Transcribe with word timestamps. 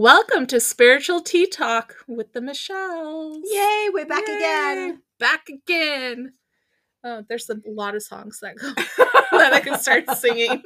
Welcome 0.00 0.46
to 0.46 0.60
Spiritual 0.60 1.22
Tea 1.22 1.48
Talk 1.48 1.96
with 2.06 2.32
the 2.32 2.40
Michelles. 2.40 3.40
Yay, 3.42 3.88
we're 3.92 4.06
back 4.06 4.28
Yay, 4.28 4.36
again. 4.36 5.02
Back 5.18 5.48
again. 5.48 6.34
Oh, 7.02 7.24
there's 7.28 7.50
a 7.50 7.56
lot 7.66 7.96
of 7.96 8.04
songs 8.04 8.38
that 8.40 8.54
go 8.58 8.72
that 9.36 9.52
I 9.52 9.58
can 9.58 9.76
start 9.80 10.08
singing. 10.16 10.62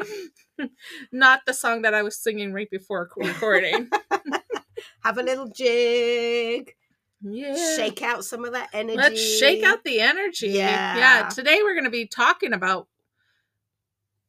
Not 1.12 1.46
the 1.46 1.54
song 1.54 1.80
that 1.80 1.94
I 1.94 2.02
was 2.02 2.18
singing 2.18 2.52
right 2.52 2.68
before 2.70 3.08
recording. 3.16 3.88
Have 5.02 5.16
a 5.16 5.22
little 5.22 5.48
jig. 5.48 6.74
Yeah. 7.22 7.54
Shake 7.74 8.02
out 8.02 8.22
some 8.26 8.44
of 8.44 8.52
that 8.52 8.68
energy. 8.74 8.98
Let's 8.98 9.38
shake 9.38 9.64
out 9.64 9.82
the 9.82 10.00
energy. 10.00 10.48
Yeah. 10.48 10.98
Yeah. 10.98 11.28
Today 11.30 11.60
we're 11.62 11.72
going 11.72 11.84
to 11.84 11.90
be 11.90 12.06
talking 12.06 12.52
about 12.52 12.86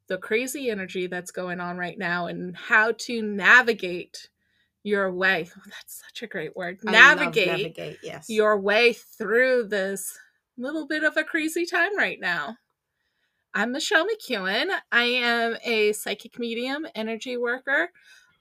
the 0.07 0.17
crazy 0.17 0.69
energy 0.69 1.07
that's 1.07 1.31
going 1.31 1.59
on 1.59 1.77
right 1.77 1.97
now 1.97 2.27
and 2.27 2.55
how 2.55 2.93
to 2.93 3.21
navigate 3.21 4.29
your 4.83 5.11
way. 5.11 5.49
Oh, 5.55 5.61
that's 5.65 6.03
such 6.05 6.23
a 6.23 6.27
great 6.27 6.55
word. 6.55 6.79
Navigate, 6.83 7.47
navigate, 7.47 7.99
yes. 8.01 8.29
your 8.29 8.57
way 8.59 8.93
through 8.93 9.67
this 9.67 10.17
little 10.57 10.87
bit 10.87 11.03
of 11.03 11.17
a 11.17 11.23
crazy 11.23 11.65
time 11.65 11.97
right 11.97 12.19
now. 12.19 12.55
I'm 13.53 13.71
Michelle 13.71 14.05
McEwen. 14.05 14.69
I 14.91 15.03
am 15.03 15.57
a 15.63 15.91
psychic 15.93 16.39
medium, 16.39 16.85
energy 16.95 17.37
worker, 17.37 17.89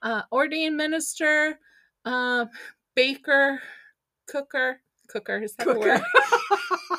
uh, 0.01 0.21
ordained 0.31 0.77
minister, 0.77 1.59
uh, 2.05 2.45
baker, 2.95 3.61
cooker. 4.27 4.81
Cooker 5.07 5.39
is 5.39 5.55
that 5.55 5.67
the 5.67 5.73
Cooker. 5.73 5.87
word? 5.89 6.01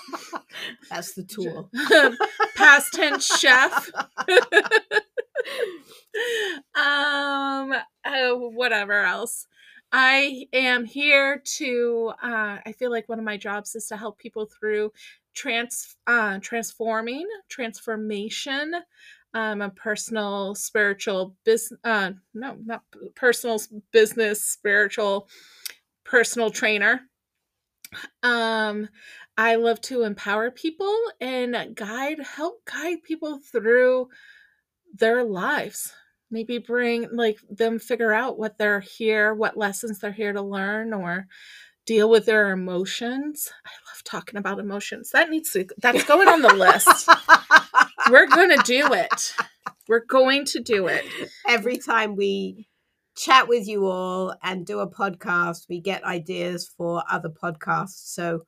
That's 0.90 1.14
the 1.14 1.24
tool. 1.24 1.70
past 2.56 2.92
tense 2.92 3.26
chef. 3.26 3.90
Um 6.74 7.72
uh, 8.04 8.30
whatever 8.34 9.04
else. 9.04 9.46
I 9.92 10.46
am 10.52 10.84
here 10.84 11.42
to 11.58 12.12
uh 12.22 12.58
i 12.66 12.74
feel 12.78 12.90
like 12.90 13.08
one 13.08 13.18
of 13.18 13.24
my 13.24 13.36
jobs 13.36 13.74
is 13.74 13.86
to 13.88 13.96
help 13.96 14.18
people 14.18 14.46
through 14.46 14.92
trans 15.34 15.96
uh 16.06 16.38
transforming 16.40 17.26
transformation 17.48 18.74
um 19.32 19.62
a 19.62 19.70
personal 19.70 20.54
spiritual 20.54 21.36
business 21.44 21.78
uh 21.84 22.10
no 22.34 22.56
not 22.64 22.82
personal 23.14 23.60
business 23.92 24.44
spiritual 24.44 25.28
personal 26.08 26.50
trainer. 26.50 27.02
Um 28.22 28.88
I 29.38 29.54
love 29.54 29.80
to 29.82 30.02
empower 30.02 30.50
people 30.50 30.94
and 31.20 31.56
guide, 31.76 32.18
help 32.18 32.64
guide 32.64 33.04
people 33.04 33.38
through 33.38 34.08
their 34.92 35.22
lives. 35.22 35.92
Maybe 36.28 36.58
bring 36.58 37.08
like 37.12 37.38
them 37.48 37.78
figure 37.78 38.12
out 38.12 38.36
what 38.36 38.58
they're 38.58 38.80
here, 38.80 39.32
what 39.32 39.56
lessons 39.56 40.00
they're 40.00 40.10
here 40.10 40.32
to 40.32 40.42
learn, 40.42 40.92
or 40.92 41.28
deal 41.86 42.10
with 42.10 42.26
their 42.26 42.50
emotions. 42.50 43.48
I 43.64 43.70
love 43.88 44.02
talking 44.04 44.38
about 44.38 44.58
emotions. 44.58 45.10
That 45.10 45.30
needs 45.30 45.52
to, 45.52 45.68
that's 45.78 46.02
going 46.02 46.26
on 46.26 46.42
the 46.42 46.54
list. 46.54 47.08
We're 48.10 48.26
going 48.34 48.50
to 48.50 48.62
do 48.64 48.92
it. 48.92 49.34
We're 49.86 50.04
going 50.04 50.46
to 50.46 50.60
do 50.60 50.88
it. 50.88 51.04
Every 51.46 51.78
time 51.78 52.16
we 52.16 52.66
chat 53.16 53.46
with 53.46 53.68
you 53.68 53.86
all 53.86 54.34
and 54.42 54.66
do 54.66 54.80
a 54.80 54.90
podcast, 54.90 55.68
we 55.68 55.80
get 55.80 56.02
ideas 56.02 56.68
for 56.76 57.04
other 57.08 57.30
podcasts. 57.30 58.12
So 58.12 58.42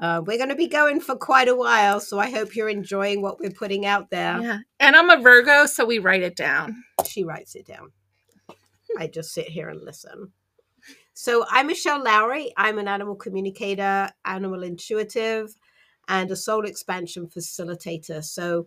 uh, 0.00 0.22
we're 0.24 0.38
going 0.38 0.48
to 0.48 0.56
be 0.56 0.68
going 0.68 1.00
for 1.00 1.14
quite 1.14 1.48
a 1.48 1.54
while. 1.54 2.00
So 2.00 2.18
I 2.18 2.30
hope 2.30 2.56
you're 2.56 2.68
enjoying 2.68 3.20
what 3.20 3.38
we're 3.38 3.50
putting 3.50 3.84
out 3.84 4.10
there. 4.10 4.40
Yeah. 4.40 4.58
And 4.78 4.96
I'm 4.96 5.10
a 5.10 5.20
Virgo, 5.20 5.66
so 5.66 5.84
we 5.84 5.98
write 5.98 6.22
it 6.22 6.36
down. 6.36 6.82
She 7.06 7.22
writes 7.22 7.54
it 7.54 7.66
down. 7.66 7.92
I 8.98 9.06
just 9.06 9.32
sit 9.32 9.48
here 9.48 9.68
and 9.68 9.80
listen. 9.82 10.32
So 11.12 11.44
I'm 11.50 11.66
Michelle 11.66 12.02
Lowry. 12.02 12.50
I'm 12.56 12.78
an 12.78 12.88
animal 12.88 13.14
communicator, 13.14 14.08
animal 14.24 14.62
intuitive, 14.62 15.54
and 16.08 16.30
a 16.30 16.36
soul 16.36 16.64
expansion 16.64 17.28
facilitator. 17.28 18.24
So 18.24 18.66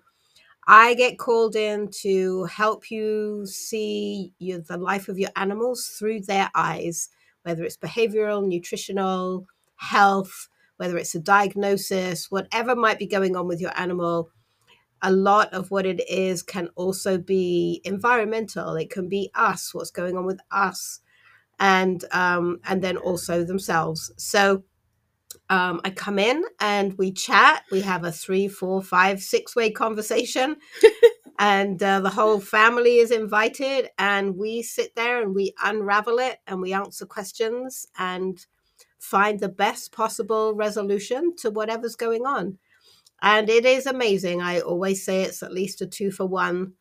I 0.67 0.93
get 0.93 1.17
called 1.17 1.55
in 1.55 1.89
to 2.01 2.45
help 2.45 2.91
you 2.91 3.45
see 3.47 4.33
your, 4.37 4.59
the 4.59 4.77
life 4.77 5.09
of 5.09 5.17
your 5.17 5.31
animals 5.35 5.87
through 5.97 6.21
their 6.21 6.51
eyes, 6.53 7.09
whether 7.41 7.63
it's 7.63 7.75
behavioral, 7.75 8.47
nutritional, 8.47 9.45
health, 9.77 10.47
whether 10.77 10.97
it's 10.97 11.15
a 11.15 11.19
diagnosis, 11.19 12.31
whatever 12.31 12.75
might 12.75 12.99
be 12.99 13.07
going 13.07 13.35
on 13.35 13.47
with 13.47 13.61
your 13.61 13.77
animal 13.79 14.29
a 15.03 15.11
lot 15.11 15.53
of 15.53 15.69
what 15.69 15.85
it 15.85 16.01
is 16.09 16.41
can 16.41 16.69
also 16.75 17.17
be 17.17 17.81
environmental. 17.83 18.75
It 18.75 18.89
can 18.89 19.09
be 19.09 19.29
us 19.35 19.73
what's 19.73 19.91
going 19.91 20.17
on 20.17 20.25
with 20.25 20.39
us 20.49 21.01
and 21.59 22.03
um 22.11 22.59
and 22.65 22.81
then 22.81 22.97
also 22.97 23.43
themselves. 23.43 24.11
So 24.17 24.63
um 25.49 25.81
i 25.83 25.89
come 25.89 26.19
in 26.19 26.43
and 26.59 26.97
we 26.97 27.11
chat 27.11 27.63
we 27.71 27.81
have 27.81 28.05
a 28.05 28.11
three 28.11 28.47
four 28.47 28.81
five 28.81 29.21
six 29.21 29.55
way 29.55 29.69
conversation 29.69 30.55
and 31.39 31.81
uh, 31.83 31.99
the 31.99 32.09
whole 32.09 32.39
family 32.39 32.97
is 32.97 33.11
invited 33.11 33.89
and 33.97 34.37
we 34.37 34.61
sit 34.61 34.95
there 34.95 35.21
and 35.21 35.35
we 35.35 35.53
unravel 35.63 36.19
it 36.19 36.37
and 36.47 36.61
we 36.61 36.71
answer 36.73 37.05
questions 37.05 37.87
and 37.97 38.45
find 39.03 39.39
the 39.39 39.49
best 39.49 39.91
possible 39.91 40.53
resolution 40.53 41.35
to 41.35 41.49
whatever's 41.49 41.95
going 41.95 42.25
on 42.25 42.57
and 43.23 43.49
it 43.49 43.65
is 43.65 43.85
amazing. 43.85 44.41
I 44.41 44.59
always 44.59 45.03
say 45.03 45.23
it's 45.23 45.41
at 45.41 45.53
least 45.53 45.81
a 45.81 45.87
two 45.87 46.11
for 46.11 46.25
one 46.25 46.73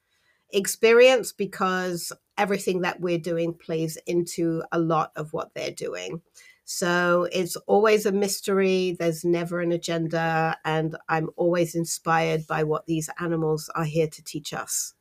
experience 0.51 1.33
because 1.33 2.13
everything 2.37 2.81
that 2.81 3.01
we're 3.01 3.19
doing 3.19 3.55
plays 3.55 3.97
into 4.09 4.65
a 4.73 4.79
lot 4.79 5.13
of 5.15 5.33
what 5.33 5.55
they're 5.55 5.71
doing. 5.71 6.21
So 6.65 7.29
it's 7.31 7.55
always 7.69 8.07
a 8.07 8.13
mystery. 8.13 8.97
There's 8.99 9.25
never 9.25 9.61
an 9.61 9.71
agenda. 9.71 10.59
And 10.65 10.97
I'm 11.09 11.31
always 11.37 11.77
inspired 11.77 12.45
by 12.49 12.65
what 12.65 12.87
these 12.87 13.09
animals 13.21 13.71
are 13.77 13.85
here 13.85 14.09
to 14.09 14.25
teach 14.25 14.53
us. 14.53 14.95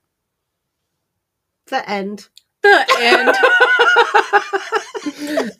The 1.66 1.90
end. 1.90 2.30
The 2.62 2.86
end. 3.00 3.36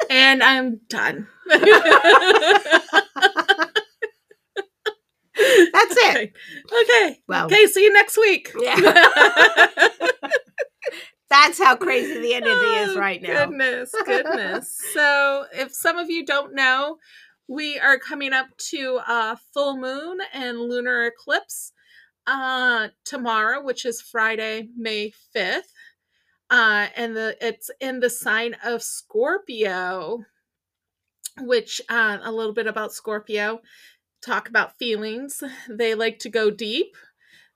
and 0.09 0.44
I'm 0.44 0.81
done. 0.90 1.28
That's 1.53 1.63
it. 5.97 6.16
Okay. 6.16 6.31
Okay. 6.81 7.19
Well, 7.28 7.46
Okay, 7.46 7.66
see 7.68 7.84
you 7.84 7.94
next 7.94 8.18
week. 8.18 8.51
Yeah. 8.59 8.75
that's 11.30 11.57
how 11.57 11.75
crazy 11.75 12.19
the 12.19 12.34
energy 12.34 12.51
is 12.51 12.96
Oh, 12.96 13.00
right 13.00 13.22
now. 13.22 13.46
Goodness, 13.46 13.91
goodness. 14.06 14.78
so, 14.94 15.46
if 15.53 15.74
some 15.74 15.97
of 15.97 16.09
you 16.09 16.25
don't 16.25 16.53
know, 16.53 16.97
we 17.47 17.80
are 17.80 17.97
coming 17.97 18.34
up 18.34 18.47
to 18.69 19.00
a 19.07 19.38
full 19.53 19.78
moon 19.78 20.19
and 20.34 20.59
lunar 20.59 21.06
eclipse 21.06 21.72
uh 22.28 22.90
tomorrow, 23.03 23.63
which 23.63 23.85
is 23.85 24.01
Friday, 24.01 24.68
May 24.78 25.12
5th. 25.35 25.62
Uh 26.51 26.88
and 26.95 27.16
the 27.16 27.35
it's 27.41 27.72
in 27.79 28.00
the 28.01 28.09
sign 28.09 28.56
of 28.63 28.84
Scorpio, 28.84 30.25
which 31.39 31.81
uh 31.89 32.19
a 32.22 32.31
little 32.31 32.53
bit 32.53 32.67
about 32.67 32.94
Scorpio 32.94 33.62
talk 34.23 34.47
about 34.50 34.78
feelings. 34.78 35.44
They 35.69 35.95
like 35.95 36.19
to 36.19 36.29
go 36.29 36.51
deep. 36.51 36.95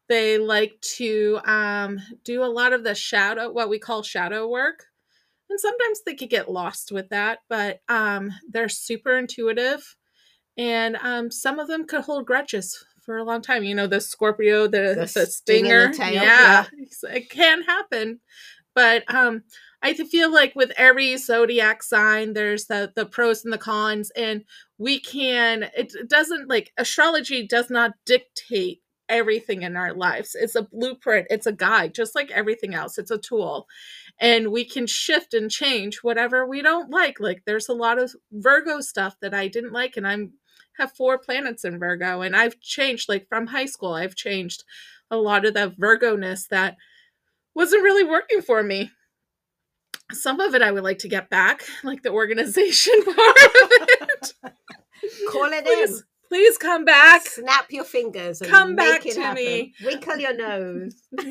They 0.07 0.37
like 0.37 0.79
to 0.97 1.39
um, 1.45 1.99
do 2.23 2.43
a 2.43 2.45
lot 2.45 2.73
of 2.73 2.83
the 2.83 2.93
shadow, 2.93 3.51
what 3.51 3.69
we 3.69 3.79
call 3.79 4.03
shadow 4.03 4.47
work. 4.47 4.83
And 5.49 5.59
sometimes 5.59 6.01
they 6.05 6.15
could 6.15 6.29
get 6.29 6.49
lost 6.51 6.91
with 6.91 7.09
that, 7.09 7.39
but 7.49 7.81
um, 7.89 8.31
they're 8.49 8.69
super 8.69 9.17
intuitive. 9.17 9.95
And 10.57 10.95
um, 11.01 11.31
some 11.31 11.59
of 11.59 11.67
them 11.67 11.85
could 11.85 12.01
hold 12.01 12.25
grudges 12.25 12.83
for 13.03 13.17
a 13.17 13.23
long 13.23 13.41
time. 13.41 13.63
You 13.63 13.75
know, 13.75 13.87
the 13.87 14.01
Scorpio, 14.01 14.67
the, 14.67 14.93
The 14.95 14.95
the, 14.95 15.07
sting 15.07 15.65
in 15.67 15.77
the 15.77 15.93
stinger. 15.93 15.93
tail, 15.93 16.23
yeah, 16.23 16.65
it 17.03 17.29
can 17.29 17.63
happen. 17.63 18.19
But 18.75 19.03
um, 19.13 19.43
I 19.81 19.93
feel 19.93 20.31
like 20.31 20.55
with 20.55 20.71
every 20.77 21.15
zodiac 21.17 21.81
sign, 21.83 22.33
there's 22.33 22.65
the 22.65 22.91
the 22.95 23.05
pros 23.05 23.43
and 23.43 23.53
the 23.53 23.57
cons, 23.57 24.11
and 24.15 24.43
we 24.77 24.99
can. 24.99 25.69
It 25.75 25.93
doesn't 26.09 26.49
like 26.49 26.71
astrology 26.77 27.47
does 27.47 27.69
not 27.69 27.93
dictate 28.05 28.81
everything 29.07 29.61
in 29.61 29.75
our 29.77 29.93
lives. 29.93 30.35
It's 30.39 30.55
a 30.55 30.63
blueprint. 30.63 31.27
It's 31.29 31.45
a 31.47 31.51
guide, 31.53 31.93
just 31.93 32.15
like 32.15 32.31
everything 32.31 32.73
else. 32.73 32.97
It's 32.97 33.11
a 33.11 33.17
tool, 33.17 33.67
and 34.19 34.51
we 34.51 34.65
can 34.65 34.87
shift 34.87 35.33
and 35.33 35.49
change 35.51 35.99
whatever 36.03 36.45
we 36.47 36.61
don't 36.61 36.89
like. 36.89 37.19
Like 37.19 37.43
there's 37.45 37.69
a 37.69 37.73
lot 37.73 37.99
of 37.99 38.13
Virgo 38.31 38.81
stuff 38.81 39.15
that 39.21 39.33
I 39.33 39.47
didn't 39.47 39.73
like, 39.73 39.97
and 39.97 40.07
I'm 40.07 40.33
have 40.77 40.91
four 40.91 41.17
planets 41.17 41.63
in 41.63 41.79
Virgo, 41.79 42.21
and 42.21 42.35
I've 42.35 42.59
changed. 42.59 43.07
Like 43.07 43.27
from 43.29 43.47
high 43.47 43.67
school, 43.67 43.93
I've 43.93 44.15
changed 44.15 44.63
a 45.11 45.17
lot 45.17 45.45
of 45.45 45.53
the 45.53 45.73
Virgo 45.77 46.15
ness 46.15 46.47
that 46.47 46.75
wasn't 47.55 47.81
really 47.83 48.03
working 48.03 48.41
for 48.41 48.61
me 48.61 48.91
some 50.11 50.39
of 50.39 50.53
it 50.55 50.61
I 50.61 50.71
would 50.71 50.83
like 50.83 50.99
to 50.99 51.07
get 51.07 51.29
back, 51.29 51.63
like 51.83 52.03
the 52.03 52.11
organization 52.11 52.93
part 53.03 53.17
of 53.17 53.71
it. 53.71 54.33
Call 55.31 55.51
it 55.51 55.65
please, 55.65 55.99
in. 55.99 56.03
please 56.29 56.57
come 56.57 56.85
back. 56.85 57.25
Snap 57.25 57.65
your 57.71 57.83
fingers 57.83 58.41
and 58.41 58.49
Come 58.49 58.75
back 58.75 59.01
to 59.01 59.19
happen. 59.19 59.35
me. 59.43 59.73
Wrinkle 59.83 60.17
your 60.17 60.35
nose. 60.35 60.95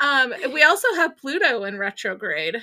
Um, 0.00 0.34
we 0.52 0.64
also 0.64 0.88
have 0.96 1.16
Pluto 1.16 1.62
in 1.62 1.78
retrograde. 1.78 2.56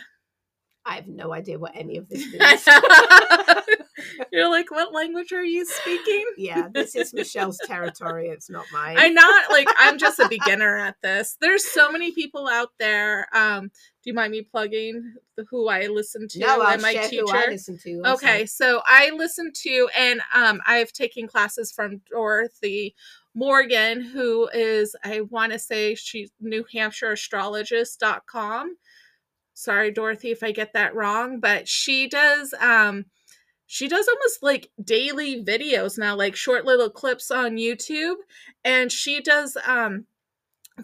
I 0.90 0.96
have 0.96 1.08
no 1.08 1.32
idea 1.32 1.60
what 1.60 1.72
any 1.76 1.98
of 1.98 2.10
this 2.10 2.26
means. 2.34 2.68
You're 4.32 4.50
like, 4.50 4.72
what 4.72 4.92
language 4.94 5.32
are 5.34 5.44
you 5.44 5.66
speaking? 5.66 6.26
yeah, 6.38 6.68
this 6.74 6.96
is 6.96 7.14
Michelle's 7.14 7.60
territory. 7.66 8.30
It's 8.30 8.50
not 8.50 8.66
mine. 8.74 8.96
I'm 8.98 9.14
not 9.14 9.52
like 9.52 9.68
I'm 9.78 10.00
just 10.00 10.20
a 10.20 10.28
beginner 10.28 10.78
at 10.78 10.96
this. 11.04 11.38
There's 11.40 11.64
so 11.64 11.92
many 11.92 12.12
people 12.12 12.48
out 12.48 12.70
there. 12.80 13.28
Um, 13.34 13.68
do 13.68 14.10
you 14.10 14.14
mind 14.16 14.32
me 14.32 14.42
plugging 14.42 15.14
who 15.50 15.68
I 15.68 15.88
listen 15.88 16.28
to 16.30 16.40
no, 16.40 16.62
I'll 16.62 16.80
my 16.80 16.94
share 16.94 17.08
teacher? 17.08 17.24
who 17.24 17.32
I 17.38 17.46
listen 17.50 17.78
to. 17.84 18.02
also. 18.04 18.14
Okay, 18.26 18.46
so 18.48 18.82
I 18.86 19.12
listen 19.12 19.52
to 19.54 19.90
and 19.96 20.22
um 20.34 20.60
I've 20.66 20.92
taken 20.92 21.28
classes 21.28 21.72
from 21.72 22.02
Dorothy 22.10 22.96
Morgan, 23.36 24.02
who 24.02 24.50
is 24.54 24.96
I 25.04 25.22
want 25.22 25.52
to 25.54 25.60
say 25.60 25.94
she's 25.96 26.32
New 26.40 26.66
Hampshire 26.74 27.12
astrologist.com. 27.12 28.76
Sorry, 29.60 29.92
Dorothy, 29.92 30.32
if 30.32 30.42
I 30.42 30.54
get 30.54 30.72
that 30.72 30.96
wrong, 30.96 31.42
but 31.42 31.68
she 31.68 32.08
does 32.08 32.54
um 32.62 33.08
she 33.68 33.90
does 33.90 34.08
almost 34.08 34.42
like 34.42 34.72
daily 34.82 35.44
videos 35.44 35.98
now, 35.98 36.16
like 36.16 36.34
short 36.38 36.64
little 36.64 36.90
clips 36.90 37.30
on 37.30 37.58
YouTube. 37.58 38.16
And 38.64 38.90
she 38.90 39.20
does 39.20 39.58
um 39.68 40.06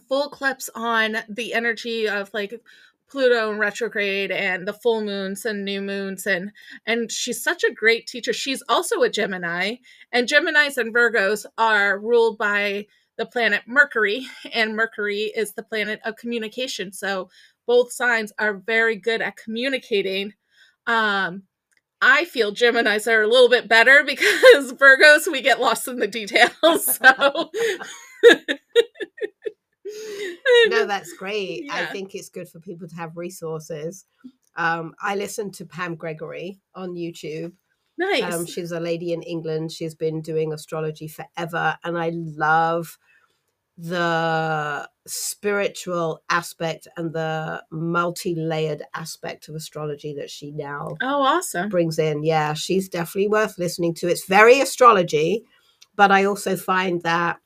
full 0.09 0.29
clips 0.29 0.69
on 0.75 1.19
the 1.29 1.53
energy 1.53 2.09
of 2.09 2.29
like 2.33 2.61
Pluto 3.09 3.49
and 3.49 3.59
retrograde 3.59 4.29
and 4.29 4.67
the 4.67 4.73
full 4.73 5.01
moons 5.01 5.45
and 5.45 5.63
new 5.63 5.81
moons 5.81 6.27
and 6.27 6.51
and 6.85 7.09
she's 7.09 7.41
such 7.41 7.63
a 7.63 7.73
great 7.73 8.07
teacher. 8.07 8.33
She's 8.33 8.61
also 8.67 9.01
a 9.03 9.09
Gemini 9.09 9.75
and 10.11 10.27
Geminis 10.27 10.77
and 10.77 10.93
Virgos 10.93 11.45
are 11.57 11.97
ruled 11.97 12.37
by 12.37 12.87
the 13.17 13.25
planet 13.25 13.61
Mercury 13.67 14.27
and 14.53 14.75
Mercury 14.75 15.31
is 15.33 15.53
the 15.53 15.63
planet 15.63 16.01
of 16.03 16.17
communication. 16.17 16.91
So 16.91 17.29
both 17.67 17.91
signs 17.91 18.31
are 18.39 18.53
very 18.53 18.95
good 18.95 19.21
at 19.21 19.37
communicating. 19.37 20.33
Um 20.87 21.43
I 22.01 22.25
feel 22.25 22.53
Geminis 22.53 23.11
are 23.11 23.23
a 23.23 23.27
little 23.27 23.49
bit 23.49 23.67
better 23.67 24.03
because 24.05 24.73
Virgos 24.73 25.31
we 25.31 25.41
get 25.41 25.61
lost 25.61 25.87
in 25.87 25.97
the 25.97 26.07
details. 26.07 26.97
So 26.97 27.51
no, 30.67 30.85
that's 30.89 31.13
great. 31.13 31.69
I 31.71 31.85
think 31.85 32.15
it's 32.15 32.29
good 32.29 32.49
for 32.49 32.59
people 32.59 32.87
to 32.87 32.95
have 32.95 33.17
resources. 33.17 34.05
Um, 34.55 34.93
I 35.01 35.15
listen 35.15 35.51
to 35.53 35.65
Pam 35.65 35.95
Gregory 35.95 36.59
on 36.73 36.95
YouTube. 36.95 37.53
nice. 37.97 38.33
Um, 38.33 38.45
she's 38.45 38.71
a 38.71 38.79
lady 38.79 39.13
in 39.13 39.21
England. 39.21 39.71
She's 39.71 39.95
been 39.95 40.21
doing 40.21 40.53
astrology 40.53 41.07
forever, 41.07 41.77
and 41.83 41.97
I 41.97 42.11
love 42.13 42.97
the 43.77 44.89
spiritual 45.05 46.21
aspect 46.29 46.87
and 46.95 47.13
the 47.13 47.61
multi-layered 47.71 48.83
aspect 48.93 49.49
of 49.49 49.55
astrology 49.55 50.13
that 50.13 50.29
she 50.29 50.51
now 50.51 50.95
oh, 51.01 51.21
awesome. 51.21 51.69
brings 51.69 51.99
in. 51.99 52.23
Yeah, 52.23 52.53
she's 52.53 52.87
definitely 52.87 53.27
worth 53.27 53.57
listening 53.57 53.93
to. 53.95 54.07
It's 54.07 54.25
very 54.25 54.61
astrology, 54.61 55.43
but 55.95 56.11
I 56.11 56.23
also 56.23 56.55
find 56.55 57.01
that 57.03 57.37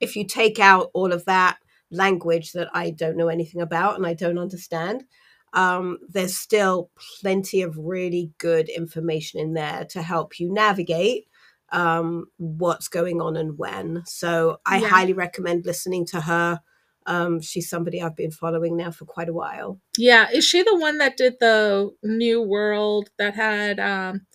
if 0.00 0.16
you 0.16 0.26
take 0.26 0.58
out 0.58 0.90
all 0.94 1.12
of 1.12 1.26
that 1.26 1.58
language 1.90 2.52
that 2.52 2.68
I 2.72 2.90
don't 2.90 3.16
know 3.16 3.28
anything 3.28 3.60
about 3.60 3.96
and 3.96 4.06
I 4.06 4.14
don't 4.14 4.38
understand, 4.38 5.04
um, 5.52 5.98
there's 6.08 6.36
still 6.36 6.90
plenty 7.20 7.60
of 7.60 7.76
really 7.76 8.32
good 8.38 8.70
information 8.70 9.38
in 9.38 9.52
there 9.52 9.84
to 9.90 10.02
help 10.02 10.40
you 10.40 10.50
navigate 10.52 11.26
um, 11.72 12.26
what's 12.36 12.88
going 12.88 13.20
on 13.20 13.36
and 13.36 13.58
when. 13.58 14.02
So 14.06 14.58
I 14.66 14.78
Yeah. 14.78 14.88
highly 14.88 15.12
recommend 15.14 15.66
listening 15.66 16.06
to 16.06 16.20
her. 16.20 16.60
Um, 17.06 17.40
she's 17.40 17.68
somebody 17.68 18.00
I've 18.00 18.14
been 18.16 18.30
following 18.30 18.76
now 18.76 18.92
for 18.92 19.04
quite 19.06 19.28
a 19.28 19.32
while. 19.32 19.80
Yeah, 19.98 20.30
is 20.30 20.44
she 20.44 20.62
the 20.62 20.76
one 20.76 20.98
that 20.98 21.16
did 21.16 21.34
the 21.40 21.90
New 22.04 22.40
World 22.42 23.10
that 23.18 23.34
had 23.34 23.80
um 23.80 24.26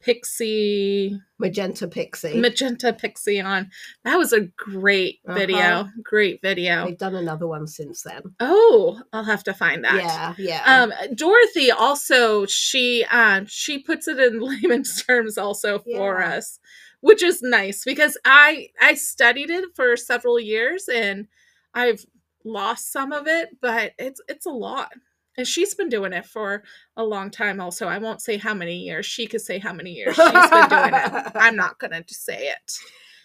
Pixie 0.00 1.18
Magenta 1.38 1.86
Pixie. 1.88 2.38
Magenta 2.38 2.92
Pixie 2.92 3.40
on? 3.40 3.70
That 4.04 4.16
was 4.16 4.32
a 4.32 4.40
great 4.56 5.20
Uh-huh. 5.26 5.38
video. 5.38 5.88
Great 6.02 6.40
video. 6.42 6.86
They've 6.86 6.98
done 6.98 7.14
another 7.14 7.46
one 7.46 7.66
since 7.66 8.02
then. 8.02 8.22
Oh, 8.40 9.00
I'll 9.12 9.24
have 9.24 9.44
to 9.44 9.54
find 9.54 9.84
that. 9.84 9.94
Yeah, 9.96 10.34
yeah. 10.38 10.62
Um, 10.82 10.92
Dorothy 11.14 11.70
also 11.70 12.46
she 12.46 13.04
um 13.10 13.46
she 13.46 13.78
puts 13.78 14.08
it 14.08 14.18
in 14.18 14.40
layman's 14.62 15.02
terms 15.04 15.38
also 15.38 15.78
for 15.80 16.20
Yeah. 16.20 16.36
us, 16.36 16.58
which 17.00 17.22
is 17.22 17.40
nice 17.42 17.84
because 17.84 18.16
I 18.24 18.68
I 18.80 18.94
studied 18.94 19.50
it 19.50 19.64
for 19.74 19.96
several 19.96 20.38
years 20.40 20.88
and 20.88 21.26
I've 21.74 22.04
lost 22.44 22.90
some 22.92 23.12
of 23.12 23.26
it, 23.26 23.50
but 23.60 23.92
it's 23.98 24.20
it's 24.28 24.46
a 24.46 24.50
lot. 24.50 24.92
And 25.36 25.46
she's 25.46 25.74
been 25.74 25.88
doing 25.88 26.12
it 26.12 26.26
for 26.26 26.64
a 26.96 27.04
long 27.04 27.30
time 27.30 27.60
also. 27.60 27.86
I 27.86 27.98
won't 27.98 28.20
say 28.20 28.36
how 28.36 28.54
many 28.54 28.78
years. 28.78 29.06
She 29.06 29.26
could 29.26 29.40
say 29.40 29.58
how 29.58 29.72
many 29.72 29.92
years 29.92 30.16
she's 30.16 30.24
been 30.26 30.68
doing 30.68 30.94
it. 30.94 31.32
I'm 31.34 31.56
not 31.56 31.78
gonna 31.78 32.04
say 32.08 32.48
it. 32.48 32.72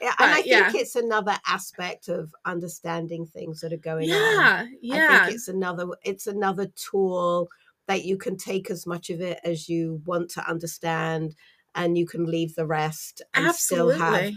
Yeah, 0.01 0.13
and 0.19 0.31
I 0.31 0.35
think 0.35 0.47
yeah. 0.47 0.71
it's 0.75 0.95
another 0.95 1.37
aspect 1.47 2.09
of 2.09 2.33
understanding 2.43 3.25
things 3.25 3.61
that 3.61 3.73
are 3.73 3.77
going 3.77 4.11
on. 4.11 4.13
Yeah, 4.13 4.63
I 4.63 4.67
yeah. 4.81 5.23
think 5.25 5.35
it's 5.35 5.47
another 5.47 5.87
it's 6.03 6.27
another 6.27 6.67
tool 6.75 7.49
that 7.87 8.03
you 8.03 8.17
can 8.17 8.35
take 8.35 8.69
as 8.69 8.85
much 8.85 9.09
of 9.09 9.21
it 9.21 9.39
as 9.43 9.69
you 9.69 10.01
want 10.05 10.29
to 10.31 10.49
understand 10.49 11.35
and 11.75 11.97
you 11.97 12.05
can 12.05 12.25
leave 12.25 12.55
the 12.55 12.65
rest 12.65 13.21
and 13.33 13.45
Absolutely. 13.45 13.95
still 13.95 14.11
have 14.11 14.33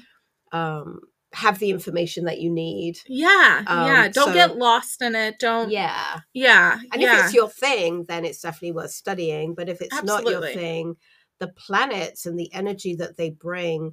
um 0.52 1.00
have 1.34 1.58
the 1.58 1.70
information 1.70 2.25
that 2.25 2.40
you 2.40 2.50
need. 2.50 2.98
yeah, 3.06 3.62
yeah. 3.66 4.04
Um, 4.06 4.10
Don't 4.12 4.28
so- 4.28 4.34
get 4.34 4.56
lost 4.56 5.02
in 5.02 5.14
it. 5.14 5.38
Don't 5.38 5.70
Yeah. 5.70 6.20
yeah. 6.32 6.78
And 6.92 7.02
yeah. 7.02 7.19
if 7.19 7.25
it's 7.26 7.34
your 7.34 7.48
thing, 7.48 8.04
then 8.08 8.25
it's 8.25 8.40
definitely 8.40 8.72
worth 8.72 8.92
studying. 8.92 9.54
But 9.54 9.69
if 9.69 9.80
it's 9.80 10.02
not 10.02 10.25
your 10.26 10.46
thing, 10.46 10.96
the 11.38 11.48
planets 11.48 12.26
and 12.26 12.38
the 12.38 12.52
energy 12.52 12.94
that 12.96 13.16
they 13.16 13.30
bring 13.30 13.92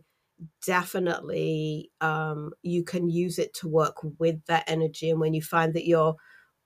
definitely 0.66 1.92
um, 2.02 2.52
you 2.62 2.84
can 2.84 3.10
use 3.10 3.40
it 3.40 3.54
to 3.56 3.68
work 3.68 3.98
with 4.20 4.44
that 4.46 4.64
energy. 4.68 5.10
And 5.10 5.20
when 5.20 5.34
you 5.34 5.42
find 5.42 5.74
that 5.74 5.88
you're 5.88 6.16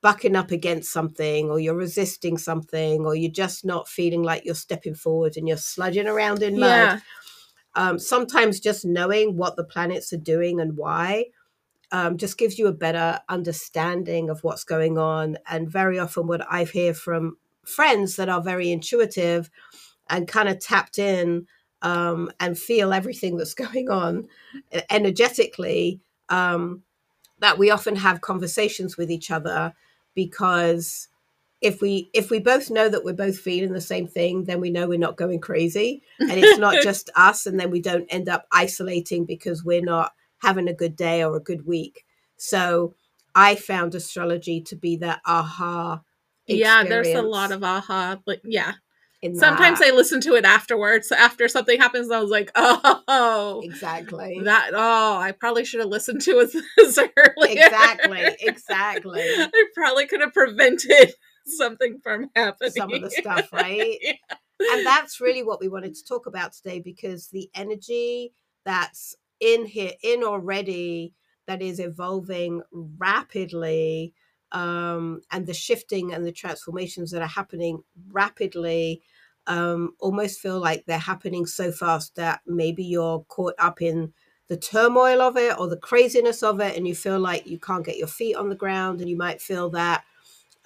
bucking 0.01 0.36
up 0.36 0.51
against 0.51 0.92
something 0.94 1.49
or 1.49 1.59
you're 1.59 1.76
resisting 1.76 2.38
something 2.38 3.06
or 3.06 3.16
you're 3.16 3.31
just 3.31 3.66
not 3.66 3.88
feeling 3.88 4.23
like 4.23 4.45
you're 4.45 4.56
stepping 4.56 4.95
forward 4.95 5.35
and 5.35 5.47
you're 5.47 5.57
sludging 5.57 6.07
around 6.07 6.42
in 6.42 6.57
mud, 6.57 6.69
yeah. 6.69 6.99
Um, 7.76 7.99
sometimes 7.99 8.59
just 8.59 8.85
knowing 8.85 9.38
what 9.38 9.56
the 9.56 9.64
planets 9.64 10.11
are 10.14 10.18
doing 10.18 10.59
and 10.59 10.78
why 10.78 11.26
um, 11.92 12.18
just 12.18 12.38
gives 12.38 12.59
you 12.59 12.68
a 12.68 12.73
better 12.73 13.19
understanding 13.30 14.30
of 14.30 14.44
what's 14.44 14.64
going 14.64 14.97
on. 14.97 15.38
And 15.47 15.69
very 15.69 15.97
often, 15.99 16.28
what 16.28 16.45
I 16.49 16.64
hear 16.64 16.94
from 16.94 17.38
friends 17.66 18.16
that 18.16 18.30
are 18.30 18.42
very 18.42 18.71
intuitive 18.71 19.49
and 20.09 20.28
kind 20.28 20.49
of 20.49 20.59
tapped 20.59 20.99
in 20.99 21.47
um, 21.81 22.31
and 22.40 22.57
feel 22.57 22.94
everything 22.94 23.38
that's 23.38 23.54
going 23.56 23.90
on 23.90 24.28
energetically, 24.90 26.02
um, 26.30 26.83
that 27.40 27.57
we 27.57 27.71
often 27.71 27.95
have 27.95 28.21
conversations 28.21 28.97
with 28.97 29.09
each 29.09 29.31
other 29.31 29.73
because 30.14 31.07
if 31.61 31.81
we 31.81 32.09
if 32.13 32.30
we 32.30 32.39
both 32.39 32.69
know 32.69 32.87
that 32.87 33.04
we're 33.04 33.13
both 33.13 33.37
feeling 33.37 33.73
the 33.73 33.81
same 33.81 34.07
thing 34.07 34.45
then 34.45 34.61
we 34.61 34.69
know 34.69 34.87
we're 34.87 34.97
not 34.97 35.18
going 35.18 35.39
crazy. 35.39 36.01
And 36.19 36.31
it's 36.31 36.59
not 36.59 36.81
just 36.83 37.09
us 37.16 37.45
and 37.45 37.59
then 37.59 37.71
we 37.71 37.81
don't 37.81 38.07
end 38.09 38.30
up 38.30 38.45
isolating 38.51 39.25
because 39.25 39.63
we're 39.63 39.81
not 39.81 40.13
having 40.42 40.68
a 40.68 40.73
good 40.73 40.95
day 40.95 41.23
or 41.23 41.35
a 41.35 41.42
good 41.42 41.66
week. 41.66 42.06
So 42.37 42.95
i 43.35 43.56
found 43.56 43.95
astrology 43.95 44.59
to 44.61 44.75
be 44.75 44.97
that 44.97 45.21
aha 45.25 46.01
yeah 46.47 46.83
there's 46.83 47.07
a 47.09 47.21
lot 47.21 47.51
of 47.51 47.63
aha 47.63 48.18
like 48.25 48.42
yeah. 48.44 48.73
Sometimes 49.35 49.81
i 49.81 49.92
listen 49.92 50.21
to 50.21 50.35
it 50.35 50.45
afterwards 50.45 51.11
after 51.11 51.49
something 51.49 51.78
happens 51.78 52.09
i 52.09 52.19
was 52.19 52.31
like 52.31 52.51
oh. 52.56 53.61
Exactly. 53.63 54.39
That 54.45 54.71
oh 54.73 55.18
i 55.18 55.33
probably 55.33 55.66
should 55.66 55.81
have 55.81 55.89
listened 55.89 56.21
to 56.21 56.39
it 56.39 56.51
this 56.78 56.97
earlier. 56.97 57.66
Exactly 57.66 58.37
exactly. 58.39 59.21
I 59.21 59.66
probably 59.75 60.07
could 60.07 60.21
have 60.21 60.33
prevented 60.33 61.13
something 61.49 61.99
from 62.01 62.29
happening. 62.35 62.71
Some 62.71 62.94
of 62.94 63.01
the 63.01 63.11
stuff 63.21 63.51
right? 63.51 63.97
And 64.71 64.85
that's 64.85 65.21
really 65.21 65.44
what 65.44 65.61
we 65.61 65.68
wanted 65.69 65.95
to 65.95 66.06
talk 66.06 66.25
about 66.25 66.53
today 66.53 66.79
because 66.79 67.27
the 67.27 67.49
energy 67.56 68.33
that's 68.65 69.15
in 69.39 69.65
here 69.65 69.94
in 70.03 70.23
already 70.23 71.13
that 71.47 71.61
is 71.61 71.79
evolving 71.79 72.61
rapidly 72.71 74.13
um, 74.51 75.21
and 75.31 75.45
the 75.47 75.53
shifting 75.53 76.13
and 76.13 76.25
the 76.25 76.31
transformations 76.31 77.11
that 77.11 77.21
are 77.21 77.27
happening 77.27 77.83
rapidly 78.11 79.01
um, 79.47 79.94
almost 79.99 80.39
feel 80.39 80.59
like 80.59 80.85
they're 80.85 80.99
happening 80.99 81.45
so 81.45 81.71
fast 81.71 82.15
that 82.15 82.41
maybe 82.45 82.83
you're 82.83 83.23
caught 83.29 83.56
up 83.57 83.81
in 83.81 84.13
the 84.47 84.57
turmoil 84.57 85.21
of 85.21 85.37
it 85.37 85.57
or 85.57 85.68
the 85.68 85.77
craziness 85.77 86.44
of 86.44 86.59
it 86.59 86.75
and 86.75 86.87
you 86.87 86.95
feel 86.95 87.19
like 87.19 87.47
you 87.47 87.59
can't 87.59 87.85
get 87.85 87.97
your 87.97 88.07
feet 88.07 88.35
on 88.35 88.49
the 88.49 88.56
ground 88.56 88.99
and 88.99 89.09
you 89.09 89.18
might 89.18 89.41
feel 89.41 89.69
that 89.69 90.03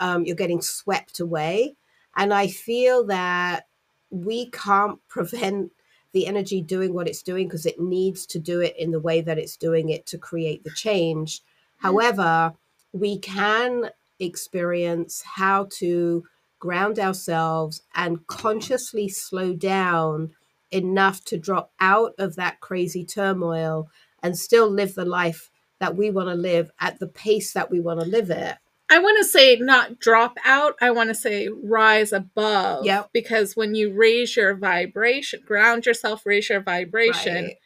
um, 0.03 0.25
you're 0.25 0.35
getting 0.35 0.61
swept 0.61 1.19
away 1.19 1.75
and 2.15 2.33
i 2.33 2.47
feel 2.47 3.05
that 3.05 3.67
we 4.11 4.49
can't 4.51 4.99
prevent 5.07 5.71
the 6.13 6.27
energy 6.27 6.61
doing 6.61 6.93
what 6.93 7.07
it's 7.07 7.23
doing 7.23 7.47
because 7.47 7.65
it 7.65 7.79
needs 7.79 8.25
to 8.27 8.39
do 8.39 8.61
it 8.61 8.75
in 8.77 8.91
the 8.91 8.99
way 8.99 9.19
that 9.19 9.39
it's 9.39 9.57
doing 9.57 9.89
it 9.89 10.05
to 10.05 10.17
create 10.17 10.63
the 10.63 10.69
change. 10.69 11.41
However, 11.77 12.53
we 12.93 13.17
can 13.17 13.89
experience 14.19 15.23
how 15.25 15.67
to 15.79 16.23
ground 16.59 16.99
ourselves 16.99 17.81
and 17.95 18.25
consciously 18.27 19.09
slow 19.09 19.53
down 19.53 20.31
enough 20.71 21.23
to 21.25 21.37
drop 21.37 21.71
out 21.79 22.13
of 22.19 22.35
that 22.35 22.59
crazy 22.61 23.03
turmoil 23.03 23.89
and 24.21 24.37
still 24.37 24.69
live 24.69 24.93
the 24.93 25.05
life 25.05 25.49
that 25.79 25.97
we 25.97 26.11
want 26.11 26.29
to 26.29 26.35
live 26.35 26.71
at 26.79 26.99
the 26.99 27.07
pace 27.07 27.51
that 27.53 27.71
we 27.71 27.79
want 27.79 27.99
to 27.99 28.05
live 28.05 28.29
it. 28.29 28.55
I 28.93 28.99
want 28.99 29.17
to 29.17 29.23
say 29.23 29.55
not 29.55 29.99
drop 29.99 30.37
out. 30.45 30.75
I 30.79 30.91
want 30.91 31.09
to 31.09 31.15
say 31.15 31.49
rise 31.49 32.13
above. 32.13 32.85
Yep. 32.85 33.09
Because 33.11 33.55
when 33.55 33.73
you 33.73 33.91
raise 33.91 34.35
your 34.35 34.53
vibration, 34.55 35.41
ground 35.45 35.87
yourself, 35.87 36.25
raise 36.27 36.47
your 36.47 36.61
vibration, 36.61 37.45
Right. 37.45 37.57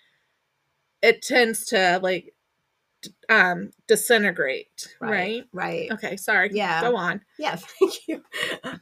it 1.01 1.21
tends 1.21 1.65
to 1.67 1.99
like 2.01 2.33
um 3.27 3.71
disintegrate, 3.87 4.95
right? 5.01 5.43
Right. 5.51 5.91
Okay, 5.91 6.15
sorry. 6.15 6.49
Yeah. 6.53 6.79
Go 6.81 6.95
on. 6.95 7.21
Yeah, 7.37 7.55
thank 7.79 8.07
you. 8.07 8.23